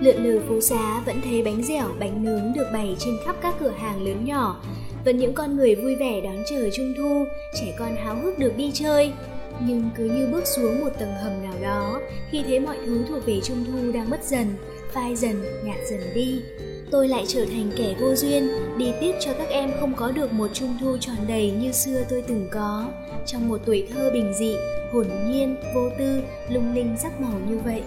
Lượn 0.00 0.16
lờ 0.16 0.40
phố 0.48 0.60
xá 0.60 1.00
vẫn 1.06 1.20
thấy 1.24 1.42
bánh 1.42 1.62
dẻo, 1.62 1.88
bánh 2.00 2.24
nướng 2.24 2.52
được 2.54 2.66
bày 2.72 2.96
trên 2.98 3.16
khắp 3.26 3.36
các 3.42 3.54
cửa 3.60 3.72
hàng 3.78 4.02
lớn 4.02 4.24
nhỏ. 4.24 4.62
Vẫn 5.04 5.16
những 5.16 5.34
con 5.34 5.56
người 5.56 5.74
vui 5.74 5.96
vẻ 5.96 6.20
đón 6.20 6.36
chờ 6.50 6.70
trung 6.76 6.94
thu, 6.98 7.26
trẻ 7.60 7.76
con 7.78 7.96
háo 7.96 8.16
hức 8.16 8.38
được 8.38 8.56
đi 8.56 8.70
chơi. 8.74 9.12
Nhưng 9.60 9.90
cứ 9.96 10.04
như 10.04 10.26
bước 10.32 10.46
xuống 10.46 10.80
một 10.80 10.90
tầng 10.98 11.12
hầm 11.22 11.42
nào 11.42 11.54
đó, 11.62 12.00
khi 12.30 12.42
thấy 12.42 12.60
mọi 12.60 12.76
thứ 12.86 13.04
thuộc 13.08 13.26
về 13.26 13.40
trung 13.44 13.64
thu 13.64 13.92
đang 13.92 14.10
mất 14.10 14.24
dần 14.24 14.54
phai 14.94 15.16
dần, 15.16 15.44
nhạt 15.64 15.76
dần 15.90 16.00
đi. 16.14 16.42
Tôi 16.90 17.08
lại 17.08 17.24
trở 17.28 17.44
thành 17.44 17.70
kẻ 17.76 17.94
vô 18.00 18.14
duyên, 18.14 18.48
đi 18.78 18.92
tiếc 19.00 19.12
cho 19.20 19.32
các 19.38 19.48
em 19.48 19.70
không 19.80 19.94
có 19.96 20.10
được 20.10 20.32
một 20.32 20.50
trung 20.52 20.76
thu 20.80 20.96
tròn 21.00 21.16
đầy 21.28 21.50
như 21.50 21.72
xưa 21.72 22.04
tôi 22.08 22.22
từng 22.28 22.48
có, 22.52 22.88
trong 23.26 23.48
một 23.48 23.60
tuổi 23.66 23.88
thơ 23.94 24.10
bình 24.12 24.32
dị, 24.38 24.54
hồn 24.92 25.06
nhiên, 25.26 25.56
vô 25.74 25.90
tư, 25.98 26.22
lung 26.48 26.74
linh 26.74 26.96
sắc 27.02 27.20
màu 27.20 27.40
như 27.48 27.58
vậy. 27.58 27.82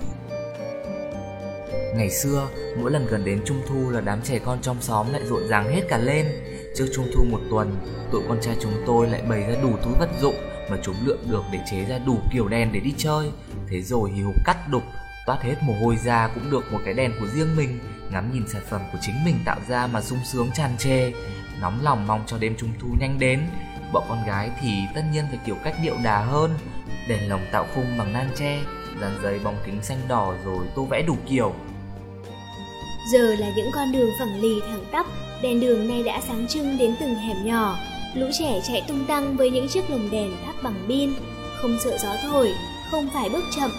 Ngày 1.97 2.09
xưa, 2.09 2.47
mỗi 2.81 2.91
lần 2.91 3.07
gần 3.09 3.25
đến 3.25 3.41
trung 3.45 3.61
thu 3.67 3.89
là 3.89 4.01
đám 4.01 4.21
trẻ 4.21 4.39
con 4.45 4.57
trong 4.61 4.81
xóm 4.81 5.13
lại 5.13 5.21
rộn 5.25 5.47
ràng 5.47 5.69
hết 5.69 5.81
cả 5.89 5.97
lên. 5.97 6.25
Trước 6.75 6.85
trung 6.95 7.05
thu 7.15 7.23
một 7.31 7.39
tuần, 7.49 7.75
tụi 8.11 8.21
con 8.27 8.37
trai 8.41 8.55
chúng 8.61 8.73
tôi 8.85 9.07
lại 9.07 9.21
bày 9.29 9.41
ra 9.41 9.61
đủ 9.61 9.69
túi 9.83 9.93
vật 9.99 10.09
dụng 10.21 10.35
mà 10.69 10.77
chúng 10.83 10.95
lượm 11.05 11.17
được 11.31 11.43
để 11.53 11.59
chế 11.71 11.85
ra 11.89 11.97
đủ 12.05 12.17
kiểu 12.33 12.47
đèn 12.47 12.69
để 12.73 12.79
đi 12.79 12.93
chơi. 12.97 13.31
Thế 13.69 13.81
rồi 13.81 14.11
hì 14.11 14.21
hục 14.21 14.35
cắt 14.45 14.57
đục, 14.71 14.83
toát 15.25 15.41
hết 15.41 15.55
mồ 15.61 15.73
hôi 15.73 15.97
ra 16.03 16.27
cũng 16.27 16.51
được 16.51 16.73
một 16.73 16.79
cái 16.85 16.93
đèn 16.93 17.11
của 17.19 17.27
riêng 17.27 17.55
mình, 17.55 17.79
ngắm 18.11 18.33
nhìn 18.33 18.47
sản 18.47 18.61
phẩm 18.69 18.81
của 18.91 18.97
chính 19.01 19.15
mình 19.25 19.35
tạo 19.45 19.59
ra 19.67 19.87
mà 19.87 20.01
sung 20.01 20.19
sướng 20.25 20.49
tràn 20.53 20.77
trề. 20.77 21.11
Nóng 21.61 21.79
lòng 21.83 22.07
mong 22.07 22.23
cho 22.27 22.37
đêm 22.37 22.55
trung 22.57 22.69
thu 22.79 22.87
nhanh 22.99 23.19
đến. 23.19 23.41
Bọn 23.93 24.03
con 24.09 24.25
gái 24.27 24.49
thì 24.61 24.69
tất 24.95 25.01
nhiên 25.11 25.25
phải 25.29 25.39
kiểu 25.45 25.55
cách 25.63 25.75
điệu 25.83 25.95
đà 26.03 26.19
hơn, 26.19 26.51
đèn 27.07 27.29
lồng 27.29 27.45
tạo 27.51 27.67
khung 27.75 27.97
bằng 27.97 28.13
nan 28.13 28.29
tre 28.35 28.59
dàn 29.01 29.11
giấy 29.23 29.39
bóng 29.43 29.57
kính 29.65 29.83
xanh 29.83 29.99
đỏ 30.07 30.33
rồi 30.45 30.65
tô 30.75 30.85
vẽ 30.85 31.01
đủ 31.01 31.15
kiểu. 31.27 31.53
Giờ 33.11 33.35
là 33.39 33.47
những 33.55 33.71
con 33.73 33.91
đường 33.91 34.09
phẳng 34.19 34.41
lì 34.41 34.61
thẳng 34.67 34.85
tắp, 34.91 35.05
đèn 35.41 35.59
đường 35.59 35.87
nay 35.87 36.03
đã 36.03 36.21
sáng 36.27 36.47
trưng 36.47 36.77
đến 36.77 36.95
từng 36.99 37.15
hẻm 37.15 37.45
nhỏ. 37.45 37.77
Lũ 38.15 38.25
trẻ 38.39 38.61
chạy 38.67 38.83
tung 38.87 39.05
tăng 39.05 39.37
với 39.37 39.51
những 39.51 39.67
chiếc 39.67 39.89
lồng 39.89 40.11
đèn 40.11 40.31
thắp 40.45 40.55
bằng 40.63 40.85
pin. 40.87 41.13
Không 41.61 41.77
sợ 41.83 41.97
gió 41.97 42.15
thổi 42.21 42.53
không 42.91 43.09
phải 43.13 43.29
bước 43.29 43.43
chậm. 43.55 43.71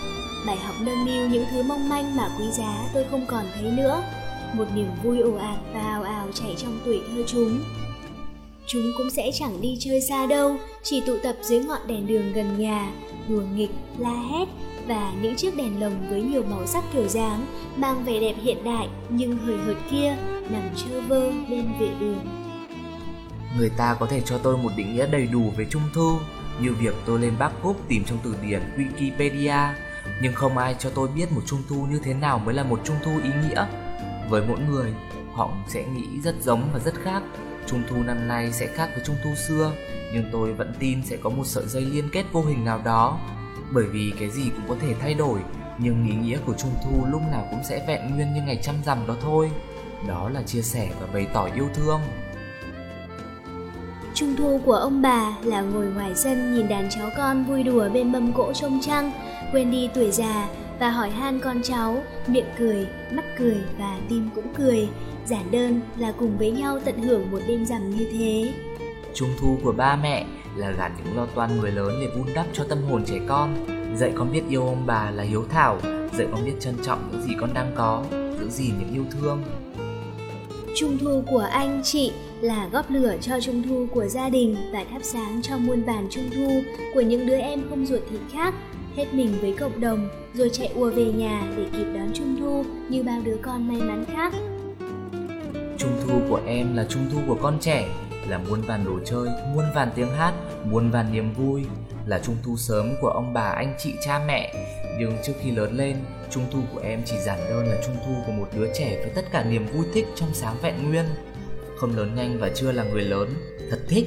Bài 0.47 0.57
học 0.57 0.75
nâng 0.81 1.05
niu 1.05 1.29
những 1.29 1.45
thứ 1.51 1.63
mong 1.63 1.89
manh 1.89 2.17
mà 2.17 2.29
quý 2.39 2.45
giá 2.51 2.89
tôi 2.95 3.05
không 3.11 3.27
còn 3.27 3.45
thấy 3.55 3.71
nữa. 3.71 4.03
Một 4.53 4.65
niềm 4.75 4.89
vui 5.03 5.21
ồ 5.21 5.35
ạt 5.35 5.59
và 5.75 5.81
ào 5.81 6.03
ào 6.03 6.29
chảy 6.35 6.55
trong 6.59 6.79
tuổi 6.85 7.01
thơ 7.09 7.23
chúng. 7.27 7.61
Chúng 8.67 8.93
cũng 8.99 9.11
sẽ 9.11 9.31
chẳng 9.35 9.61
đi 9.61 9.77
chơi 9.81 10.01
xa 10.01 10.27
đâu, 10.27 10.57
chỉ 10.83 11.01
tụ 11.01 11.17
tập 11.23 11.37
dưới 11.43 11.65
ngọn 11.65 11.81
đèn 11.87 12.07
đường 12.07 12.33
gần 12.33 12.59
nhà, 12.59 12.93
đùa 13.29 13.43
nghịch, 13.55 13.71
la 13.99 14.23
hét 14.31 14.45
và 14.87 15.13
những 15.23 15.37
chiếc 15.37 15.57
đèn 15.57 15.81
lồng 15.81 16.11
với 16.11 16.23
nhiều 16.23 16.43
màu 16.51 16.67
sắc 16.67 16.85
kiểu 16.93 17.09
dáng, 17.09 17.47
mang 17.77 18.05
vẻ 18.05 18.21
đẹp 18.21 18.35
hiện 18.43 18.65
đại 18.65 18.89
nhưng 19.09 19.39
hời 19.39 19.57
hợt 19.57 19.77
kia 19.91 20.17
nằm 20.51 20.63
trơ 20.77 21.01
vơ 21.01 21.31
bên 21.51 21.65
vệ 21.81 21.89
đường. 22.01 22.19
Người 23.59 23.71
ta 23.77 23.97
có 24.01 24.07
thể 24.07 24.21
cho 24.25 24.39
tôi 24.39 24.57
một 24.57 24.71
định 24.77 24.95
nghĩa 24.95 25.07
đầy 25.07 25.27
đủ 25.27 25.53
về 25.57 25.67
trung 25.71 25.83
thu 25.95 26.13
như 26.61 26.73
việc 26.73 26.95
tôi 27.07 27.21
lên 27.21 27.35
bác 27.39 27.51
cúp 27.63 27.89
tìm 27.89 28.05
trong 28.05 28.19
từ 28.25 28.37
điển 28.43 28.63
wikipedia. 28.77 29.73
Nhưng 30.23 30.35
không 30.35 30.59
ai 30.59 30.77
cho 30.79 30.91
tôi 30.91 31.09
biết 31.09 31.33
một 31.33 31.43
trung 31.47 31.63
thu 31.69 31.87
như 31.91 32.01
thế 32.05 32.15
nào 32.15 32.39
mới 32.39 32.55
là 32.55 32.63
một 32.63 32.81
trung 32.85 32.97
thu 33.05 33.11
ý 33.25 33.31
nghĩa. 33.43 33.67
Với 34.29 34.43
mỗi 34.49 34.59
người, 34.71 34.95
họ 35.35 35.51
sẽ 35.69 35.85
nghĩ 35.85 36.21
rất 36.25 36.35
giống 36.43 36.69
và 36.73 36.79
rất 36.79 36.95
khác. 37.03 37.23
Trung 37.67 37.83
thu 37.89 38.03
năm 38.03 38.29
nay 38.29 38.53
sẽ 38.53 38.67
khác 38.67 38.89
với 38.95 39.05
trung 39.05 39.17
thu 39.25 39.35
xưa, 39.49 39.73
nhưng 40.13 40.25
tôi 40.33 40.53
vẫn 40.53 40.75
tin 40.79 41.03
sẽ 41.05 41.17
có 41.17 41.31
một 41.31 41.45
sợi 41.47 41.67
dây 41.67 41.83
liên 41.83 42.09
kết 42.13 42.25
vô 42.33 42.43
hình 42.43 42.65
nào 42.65 42.81
đó. 42.85 43.21
Bởi 43.73 43.85
vì 43.85 44.13
cái 44.21 44.31
gì 44.31 44.51
cũng 44.51 44.69
có 44.69 44.77
thể 44.81 44.95
thay 45.01 45.15
đổi, 45.15 45.41
nhưng 45.79 46.07
ý 46.09 46.15
nghĩa 46.15 46.39
của 46.47 46.55
trung 46.59 46.75
thu 46.85 47.07
lúc 47.11 47.23
nào 47.33 47.49
cũng 47.51 47.61
sẽ 47.69 47.85
vẹn 47.89 48.15
nguyên 48.15 48.35
như 48.35 48.43
ngày 48.43 48.59
trăm 48.63 48.75
rằm 48.85 49.07
đó 49.07 49.15
thôi. 49.23 49.51
Đó 50.09 50.29
là 50.29 50.43
chia 50.43 50.63
sẻ 50.63 50.91
và 51.01 51.07
bày 51.13 51.27
tỏ 51.35 51.49
yêu 51.55 51.69
thương. 51.75 52.01
Trung 54.17 54.37
thu 54.37 54.61
của 54.65 54.73
ông 54.75 55.03
bà 55.03 55.33
là 55.43 55.61
ngồi 55.61 55.87
ngoài 55.87 56.15
sân 56.15 56.55
nhìn 56.55 56.69
đàn 56.69 56.89
cháu 56.91 57.11
con 57.17 57.45
vui 57.45 57.63
đùa 57.63 57.89
bên 57.89 58.13
mâm 58.13 58.33
cỗ 58.33 58.53
trông 58.53 58.81
trăng 58.83 59.13
quên 59.53 59.71
đi 59.71 59.89
tuổi 59.95 60.11
già 60.11 60.49
và 60.81 60.91
hỏi 60.91 61.11
han 61.11 61.41
con 61.41 61.63
cháu, 61.63 62.03
miệng 62.27 62.47
cười, 62.59 62.87
mắt 63.11 63.25
cười 63.39 63.57
và 63.79 63.99
tim 64.09 64.29
cũng 64.35 64.55
cười. 64.55 64.89
Giản 65.27 65.51
đơn 65.51 65.81
là 65.97 66.13
cùng 66.19 66.39
với 66.39 66.51
nhau 66.51 66.81
tận 66.85 67.03
hưởng 67.03 67.31
một 67.31 67.39
đêm 67.49 67.67
rằm 67.67 67.91
như 67.91 68.09
thế. 68.13 68.53
Trung 69.15 69.31
thu 69.41 69.59
của 69.65 69.73
ba 69.73 69.97
mẹ 69.97 70.27
là 70.57 70.71
gạt 70.71 70.93
những 70.97 71.17
lo 71.17 71.27
toan 71.27 71.61
người 71.61 71.73
lớn 71.73 71.93
để 72.01 72.09
vun 72.17 72.35
đắp 72.35 72.47
cho 72.53 72.65
tâm 72.65 72.79
hồn 72.91 73.05
trẻ 73.07 73.21
con. 73.29 73.67
Dạy 73.97 74.13
con 74.15 74.33
biết 74.33 74.43
yêu 74.49 74.67
ông 74.67 74.87
bà 74.87 75.11
là 75.11 75.23
hiếu 75.23 75.45
thảo, 75.49 75.79
dạy 76.19 76.27
con 76.33 76.45
biết 76.45 76.55
trân 76.61 76.75
trọng 76.83 77.09
những 77.13 77.23
gì 77.23 77.35
con 77.41 77.55
đang 77.55 77.73
có, 77.75 78.05
giữ 78.11 78.49
gìn 78.51 78.75
những 78.79 78.95
yêu 78.95 79.05
thương. 79.11 79.43
Trung 80.79 80.99
thu 80.99 81.23
của 81.31 81.47
anh, 81.53 81.81
chị 81.85 82.13
là 82.41 82.69
góp 82.73 82.91
lửa 82.91 83.17
cho 83.21 83.41
trung 83.41 83.63
thu 83.63 83.87
của 83.95 84.07
gia 84.07 84.29
đình 84.29 84.57
và 84.73 84.85
thắp 84.91 84.99
sáng 85.03 85.41
cho 85.43 85.59
muôn 85.59 85.83
vàn 85.83 86.07
trung 86.11 86.31
thu 86.37 86.49
của 86.95 87.01
những 87.01 87.27
đứa 87.27 87.37
em 87.37 87.63
không 87.71 87.87
ruột 87.87 88.01
thịt 88.11 88.21
khác. 88.33 88.55
Hết 88.97 89.05
mình 89.13 89.35
với 89.41 89.55
cộng 89.59 89.81
đồng 89.81 90.09
rồi 90.35 90.51
chạy 90.53 90.69
ùa 90.75 90.91
về 90.91 91.05
nhà 91.05 91.43
để 91.57 91.65
kịp 91.73 91.85
đón 91.95 92.11
trung 92.15 92.37
thu 92.41 92.65
như 92.89 93.03
bao 93.03 93.21
đứa 93.25 93.37
con 93.43 93.69
may 93.69 93.81
mắn 93.81 94.05
khác. 94.15 94.35
Trung 95.79 95.93
thu 96.07 96.21
của 96.29 96.41
em 96.47 96.77
là 96.77 96.87
trung 96.89 97.07
thu 97.13 97.19
của 97.27 97.37
con 97.43 97.59
trẻ 97.61 97.89
là 98.29 98.39
muôn 98.39 98.61
vàn 98.63 98.85
đồ 98.85 98.99
chơi 99.05 99.29
muôn 99.55 99.65
vàn 99.75 99.89
tiếng 99.95 100.11
hát 100.11 100.35
muôn 100.65 100.91
vàn 100.91 101.13
niềm 101.13 101.33
vui. 101.33 101.63
Là 102.07 102.19
trung 102.19 102.37
thu 102.45 102.57
sớm 102.57 102.95
của 103.01 103.09
ông 103.09 103.33
bà 103.33 103.49
anh 103.49 103.75
chị 103.79 103.95
cha 104.07 104.21
mẹ. 104.27 104.55
Nhưng 104.99 105.13
trước 105.25 105.33
khi 105.43 105.51
lớn 105.51 105.77
lên 105.77 105.97
trung 106.31 106.45
thu 106.53 106.61
của 106.75 106.81
em 106.81 107.03
chỉ 107.07 107.17
giản 107.19 107.39
đơn 107.49 107.67
là 107.67 107.77
trung 107.87 107.97
thu 108.07 108.13
của 108.27 108.33
một 108.33 108.49
đứa 108.57 108.69
trẻ 108.75 108.97
với 109.03 109.11
tất 109.15 109.25
cả 109.33 109.45
niềm 109.45 109.67
vui 109.67 109.87
thích 109.95 110.07
trong 110.15 110.35
sáng 110.35 110.57
vẹn 110.63 110.91
nguyên 110.91 111.05
không 111.77 111.97
lớn 111.97 112.15
nhanh 112.17 112.39
và 112.41 112.51
chưa 112.55 112.73
là 112.73 112.85
người 112.85 113.03
lớn 113.03 113.35
thật 113.71 113.79
thích 113.89 114.07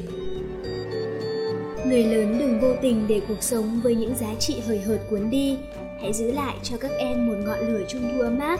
Người 1.86 2.04
lớn 2.04 2.40
đừng 2.40 2.60
vô 2.60 2.74
tình 2.82 3.08
để 3.08 3.22
cuộc 3.28 3.44
sống 3.44 3.82
với 3.84 3.96
những 3.96 4.16
giá 4.16 4.36
trị 4.40 4.62
hời 4.68 4.80
hợt 4.80 5.00
cuốn 5.10 5.30
đi. 5.30 5.58
Hãy 6.02 6.14
giữ 6.14 6.32
lại 6.32 6.56
cho 6.64 6.78
các 6.78 6.92
em 6.98 7.28
một 7.28 7.36
ngọn 7.46 7.60
lửa 7.60 7.86
trung 7.88 8.12
thu 8.14 8.22
ấm 8.22 8.40
áp. 8.40 8.60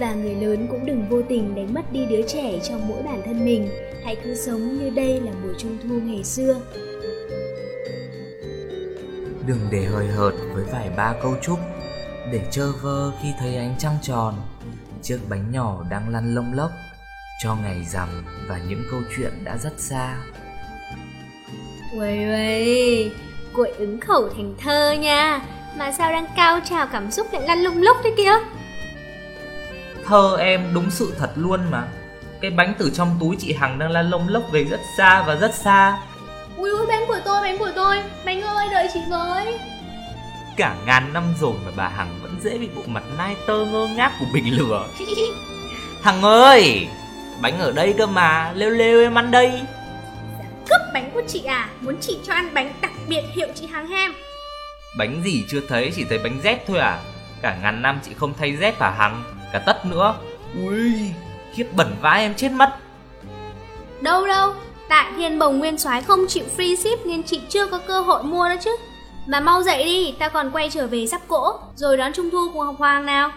Và 0.00 0.14
người 0.14 0.34
lớn 0.34 0.66
cũng 0.70 0.86
đừng 0.86 1.08
vô 1.08 1.22
tình 1.28 1.54
đánh 1.54 1.74
mất 1.74 1.92
đi 1.92 2.06
đứa 2.06 2.22
trẻ 2.22 2.58
trong 2.68 2.88
mỗi 2.88 3.02
bản 3.02 3.22
thân 3.24 3.44
mình. 3.44 3.68
Hãy 4.04 4.16
cứ 4.24 4.34
sống 4.34 4.78
như 4.78 4.90
đây 4.90 5.20
là 5.20 5.32
mùa 5.42 5.52
trung 5.58 5.78
thu 5.82 6.00
ngày 6.02 6.24
xưa. 6.24 6.60
Đừng 9.46 9.60
để 9.70 9.84
hời 9.84 10.06
hợt 10.06 10.34
với 10.54 10.64
vài 10.72 10.90
ba 10.96 11.14
câu 11.22 11.34
chúc 11.42 11.58
Để 12.32 12.40
trơ 12.50 12.72
vơ 12.82 13.10
khi 13.22 13.28
thấy 13.38 13.56
ánh 13.56 13.74
trăng 13.78 13.98
tròn 14.02 14.34
Chiếc 15.02 15.18
bánh 15.28 15.52
nhỏ 15.52 15.76
đang 15.90 16.08
lăn 16.08 16.34
lông 16.34 16.52
lốc 16.54 16.70
Cho 17.42 17.54
ngày 17.54 17.84
rằm 17.84 18.08
và 18.48 18.58
những 18.68 18.82
câu 18.90 19.00
chuyện 19.16 19.44
đã 19.44 19.56
rất 19.56 19.72
xa. 19.78 20.16
Uầy 21.98 22.24
uầy, 22.24 23.12
cuội 23.52 23.70
ứng 23.70 24.00
khẩu 24.00 24.28
thành 24.28 24.54
thơ 24.60 24.92
nha. 24.92 25.40
Mà 25.78 25.92
sao 25.92 26.12
đang 26.12 26.26
cao 26.36 26.60
trào 26.64 26.86
cảm 26.86 27.10
xúc 27.10 27.26
lại 27.32 27.42
lăn 27.48 27.58
lung 27.58 27.82
lốc 27.82 27.96
thế 28.04 28.14
kia 28.16 28.32
Thơ 30.04 30.36
em 30.40 30.74
đúng 30.74 30.90
sự 30.90 31.14
thật 31.18 31.30
luôn 31.36 31.60
mà. 31.70 31.88
Cái 32.40 32.50
bánh 32.50 32.74
từ 32.78 32.90
trong 32.94 33.16
túi 33.20 33.36
chị 33.38 33.52
Hằng 33.52 33.78
đang 33.78 33.90
lăn 33.90 34.10
lông 34.10 34.28
lốc 34.28 34.42
về 34.52 34.64
rất 34.64 34.80
xa 34.98 35.24
và 35.26 35.36
rất 35.36 35.54
xa. 35.54 35.98
Ui 36.56 36.70
ui 36.70 36.86
bánh 36.86 37.04
của 37.08 37.20
tôi, 37.24 37.42
bánh 37.42 37.58
của 37.58 37.70
tôi. 37.76 37.96
Bánh 38.24 38.42
ơi 38.42 38.66
đợi 38.72 38.88
chị 38.94 39.00
với 39.10 39.58
Cả 40.56 40.76
ngàn 40.86 41.12
năm 41.12 41.24
rồi 41.40 41.52
mà 41.64 41.72
bà 41.76 41.88
Hằng 41.88 42.18
vẫn 42.22 42.36
dễ 42.42 42.58
bị 42.58 42.68
bộ 42.76 42.82
mặt 42.86 43.02
nai 43.18 43.36
tơ 43.46 43.64
ngơ 43.64 43.88
ngác 43.96 44.12
của 44.20 44.26
bình 44.32 44.58
lửa 44.58 44.88
Hằng 46.02 46.22
ơi 46.22 46.86
Bánh 47.42 47.58
ở 47.58 47.72
đây 47.72 47.94
cơ 47.98 48.06
mà 48.06 48.52
Lêu 48.54 48.70
lêu 48.70 49.00
em 49.00 49.18
ăn 49.18 49.30
đây. 49.30 49.60
Cướp 50.68 50.80
bánh 50.94 51.10
của 51.14 51.22
chị 51.28 51.42
à 51.44 51.68
Muốn 51.80 51.96
chị 52.00 52.18
cho 52.26 52.32
ăn 52.32 52.54
bánh 52.54 52.72
đặc 52.80 52.92
biệt 53.08 53.22
hiệu 53.32 53.48
chị 53.54 53.66
hàng 53.66 53.88
hem 53.88 54.14
Bánh 54.98 55.22
gì 55.24 55.44
chưa 55.50 55.60
thấy 55.68 55.92
chỉ 55.96 56.04
thấy 56.04 56.18
bánh 56.18 56.40
rét 56.42 56.64
thôi 56.66 56.78
à. 56.78 56.98
Cả 57.42 57.56
ngàn 57.62 57.82
năm 57.82 58.00
chị 58.04 58.10
không 58.16 58.34
thay 58.38 58.52
rét 58.52 58.78
hả 58.78 58.90
Hằng? 58.90 59.22
Cả 59.52 59.58
tất 59.58 59.86
nữa. 59.86 60.14
Ui 60.66 60.92
Khiếp 61.54 61.66
bẩn 61.76 61.96
vãi 62.00 62.20
em 62.20 62.34
chết 62.34 62.52
mất. 62.52 62.76
Đâu 64.00 64.26
đâu 64.26 64.54
Tại 64.88 65.12
thiên 65.16 65.38
bồng 65.38 65.58
nguyên 65.58 65.78
soái 65.78 66.02
không 66.02 66.26
chịu 66.28 66.44
free 66.56 66.76
ship 66.76 67.06
Nên 67.06 67.22
chị 67.22 67.40
chưa 67.48 67.66
có 67.66 67.78
cơ 67.78 68.00
hội 68.00 68.22
mua 68.22 68.48
đó 68.48 68.54
chứ 68.60 68.76
mà 69.26 69.40
mau 69.40 69.62
dậy 69.62 69.84
đi 69.84 70.14
Ta 70.18 70.28
còn 70.28 70.50
quay 70.52 70.70
trở 70.70 70.86
về 70.86 71.06
sắp 71.06 71.20
cỗ 71.28 71.58
Rồi 71.76 71.96
đón 71.96 72.12
trung 72.12 72.30
thu 72.30 72.50
cùng 72.52 72.62
học 72.62 72.74
hoàng 72.78 73.06
nào 73.06 73.30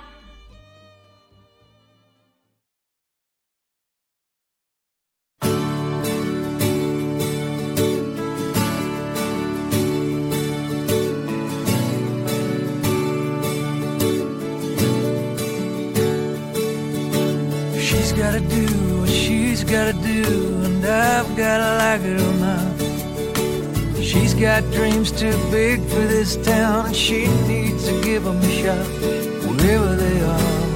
She's 17.90 18.12
gotta 18.12 18.40
do 18.40 18.66
what 19.00 19.10
she's 19.10 19.64
gotta 19.64 19.94
do, 19.94 20.22
and 20.64 20.86
I've 20.86 21.36
gotta 21.36 21.78
like 21.78 22.04
it 22.04 22.22
or 22.22 22.34
not. 22.40 22.89
She's 24.02 24.34
got 24.34 24.64
dreams 24.72 25.12
too 25.12 25.38
big 25.52 25.82
for 25.82 26.06
this 26.08 26.38
town, 26.38 26.88
and 26.88 26.96
she 26.96 27.28
needs 27.48 27.88
to 27.88 28.02
give 28.02 28.24
them 28.24 28.38
a 28.38 28.50
shot, 28.50 28.88
wherever 29.46 29.96
they 29.96 30.22
are. 30.22 30.70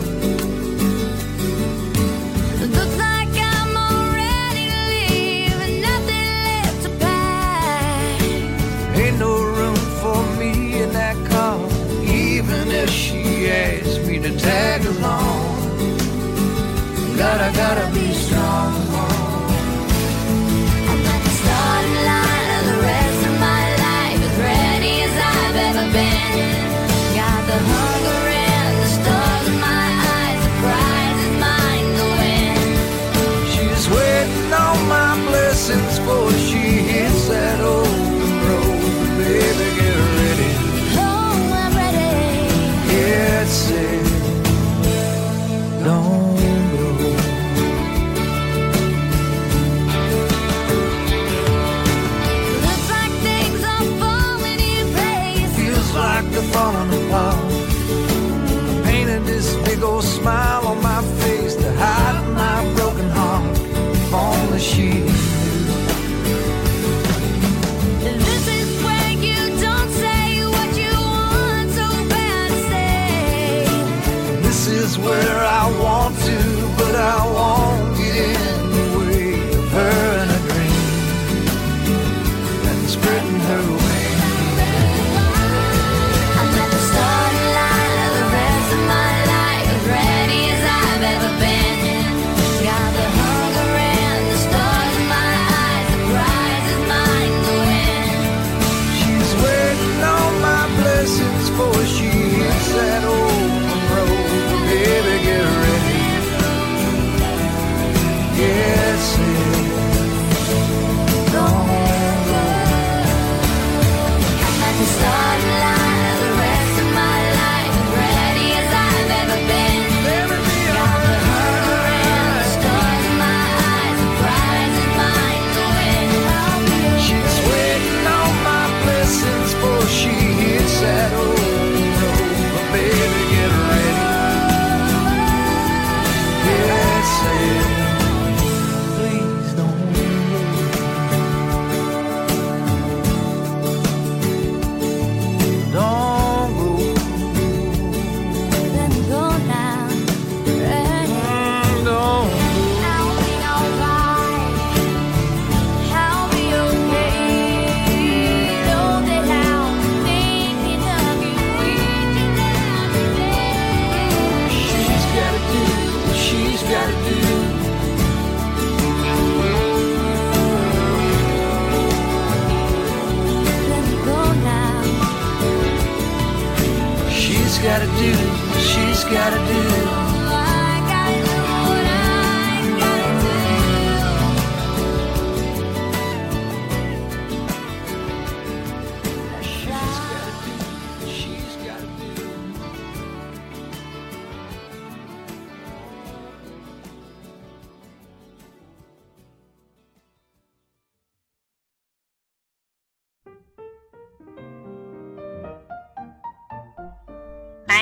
she 12.88 13.50
asked 13.50 14.02
me 14.06 14.20
to 14.20 14.38
tag 14.38 14.86
along. 14.86 15.56
Gotta, 17.18 17.56
gotta 17.56 17.94
be 17.94 18.14
strong. 18.14 18.83
she 36.32 36.58
you. 36.58 36.63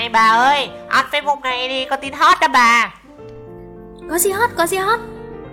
Này 0.01 0.09
bà 0.09 0.27
ơi, 0.27 0.69
on 0.89 1.05
Facebook 1.11 1.41
này 1.41 1.67
đi, 1.67 1.85
có 1.85 1.95
tin 1.95 2.13
hot 2.13 2.37
đó 2.41 2.47
bà. 2.53 2.95
Có 4.09 4.17
gì 4.17 4.31
hot, 4.31 4.49
có 4.57 4.67
gì 4.67 4.77
hot? 4.77 4.99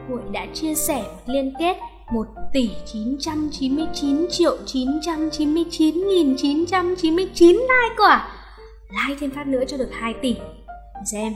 Hội 0.08 0.20
đã 0.32 0.46
chia 0.54 0.74
sẻ 0.74 1.04
liên 1.26 1.54
kết 1.58 1.76
1 2.12 2.26
tỷ 2.52 2.70
999 2.87 4.26
triệu 4.30 4.56
999 4.66 6.08
nghìn 6.08 6.37
999 6.37 7.56
like 7.56 7.94
quả 7.98 8.28
Like 8.90 9.18
thêm 9.20 9.30
phát 9.30 9.46
nữa 9.46 9.62
cho 9.68 9.76
được 9.76 9.90
2 9.92 10.14
tỷ. 10.22 10.37
Xem 11.12 11.32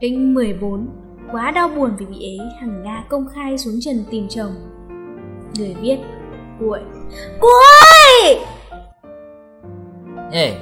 Kênh 0.00 0.34
14 0.34 0.88
Quá 1.32 1.50
đau 1.50 1.68
buồn 1.68 1.96
vì 1.98 2.06
bị 2.06 2.20
ế 2.20 2.36
Hằng 2.60 2.82
Nga 2.82 3.04
công 3.08 3.26
khai 3.34 3.58
xuống 3.58 3.78
trần 3.80 4.04
tìm 4.10 4.28
chồng. 4.28 4.52
Người 5.58 5.76
viết 5.80 5.98
Cuội 6.60 6.80
Cuội! 7.40 8.38
Ê, 10.32 10.54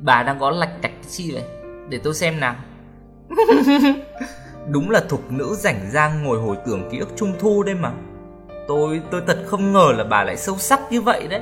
bà 0.00 0.22
đang 0.22 0.38
có 0.38 0.50
lạch 0.50 0.82
cạch 0.82 0.92
chi 1.10 1.32
vậy? 1.32 1.44
Để 1.88 2.00
tôi 2.04 2.14
xem 2.14 2.40
nào. 2.40 2.56
Đúng 4.70 4.90
là 4.90 5.00
thục 5.08 5.32
nữ 5.32 5.54
rảnh 5.54 5.90
rang 5.90 6.24
ngồi 6.24 6.38
hồi 6.38 6.56
tưởng 6.66 6.88
ký 6.90 6.98
ức 6.98 7.08
trung 7.16 7.32
thu 7.40 7.62
đây 7.62 7.74
mà. 7.74 7.92
Tôi 8.68 9.02
tôi 9.10 9.22
thật 9.26 9.44
không 9.46 9.72
ngờ 9.72 9.92
là 9.96 10.04
bà 10.04 10.24
lại 10.24 10.36
sâu 10.36 10.58
sắc 10.58 10.80
như 10.90 11.00
vậy 11.00 11.26
đấy. 11.28 11.40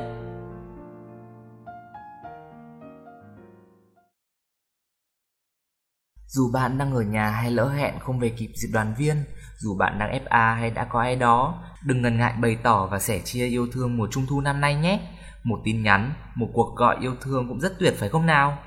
Dù 6.27 6.51
bạn 6.53 6.79
đang 6.79 6.95
ở 6.95 7.03
nhà 7.03 7.31
hay 7.31 7.51
lỡ 7.51 7.69
hẹn 7.69 7.99
không 8.01 8.19
về 8.19 8.29
kịp 8.29 8.51
dịp 8.55 8.69
đoàn 8.73 8.95
viên, 8.99 9.16
dù 9.59 9.77
bạn 9.79 9.99
đang 9.99 10.25
FA 10.25 10.55
hay 10.55 10.71
đã 10.71 10.85
có 10.85 11.01
ai 11.01 11.16
đó, 11.16 11.62
đừng 11.85 12.03
ngần 12.03 12.19
ngại 12.19 12.35
bày 12.40 12.57
tỏ 12.62 12.87
và 12.87 12.99
sẻ 12.99 13.21
chia 13.25 13.47
yêu 13.47 13.66
thương 13.73 13.97
mùa 13.97 14.09
trung 14.11 14.27
thu 14.29 14.40
năm 14.40 14.61
nay 14.61 14.75
nhé. 14.75 15.01
Một 15.47 15.61
tin 15.65 15.83
nhắn, 15.83 16.13
một 16.35 16.49
cuộc 16.53 16.77
gọi 16.77 16.97
yêu 17.01 17.15
thương 17.21 17.49
cũng 17.49 17.61
rất 17.61 17.73
tuyệt 17.79 17.95
phải 17.99 18.09
không 18.09 18.27
nào? 18.27 18.59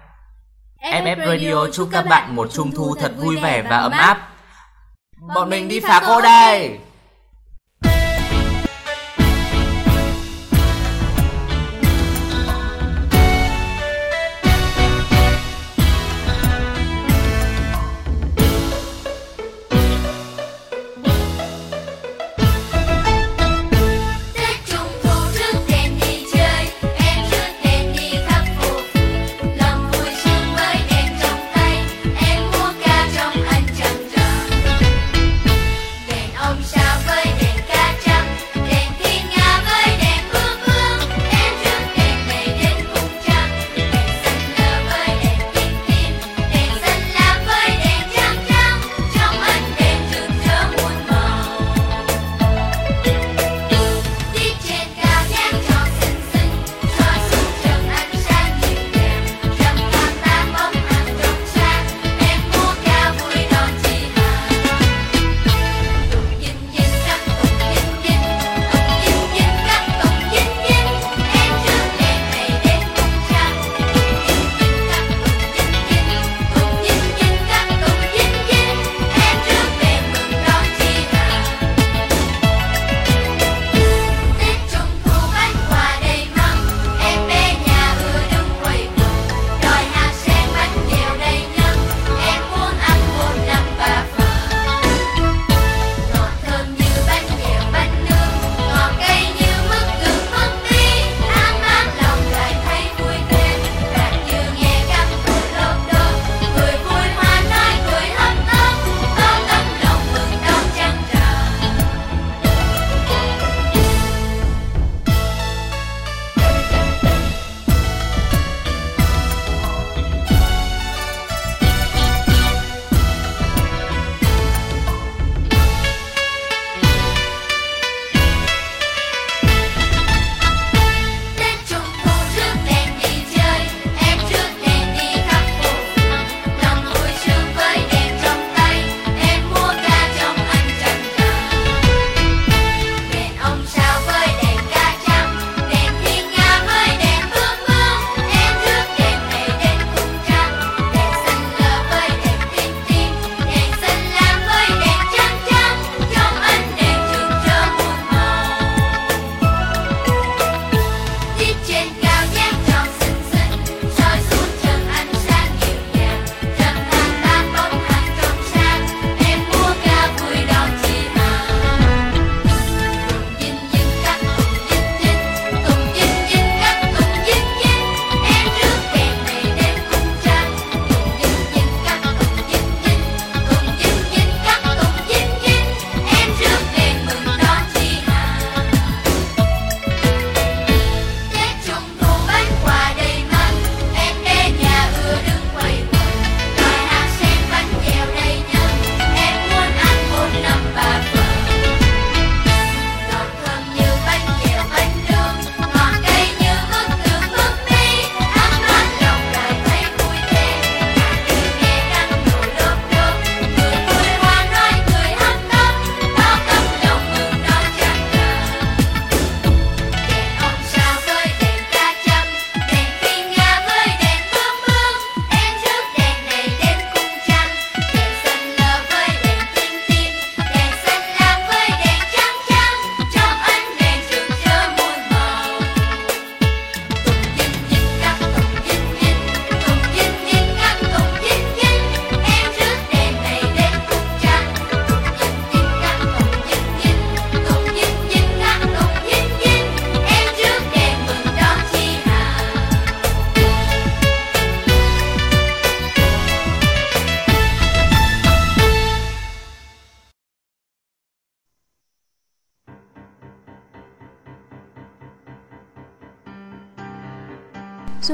FF 0.81 1.27
Radio 1.27 1.71
chúc 1.73 1.89
các 1.91 2.05
bạn 2.09 2.35
một 2.35 2.51
trung 2.51 2.71
thu 2.71 2.95
thật 2.99 3.11
vui 3.17 3.37
vẻ 3.37 3.61
và 3.61 3.77
ấm 3.77 3.91
áp. 3.91 4.29
Bọn 5.35 5.49
mình 5.49 5.67
đi 5.67 5.79
phá 5.79 6.01
cô 6.07 6.21
đây! 6.21 6.79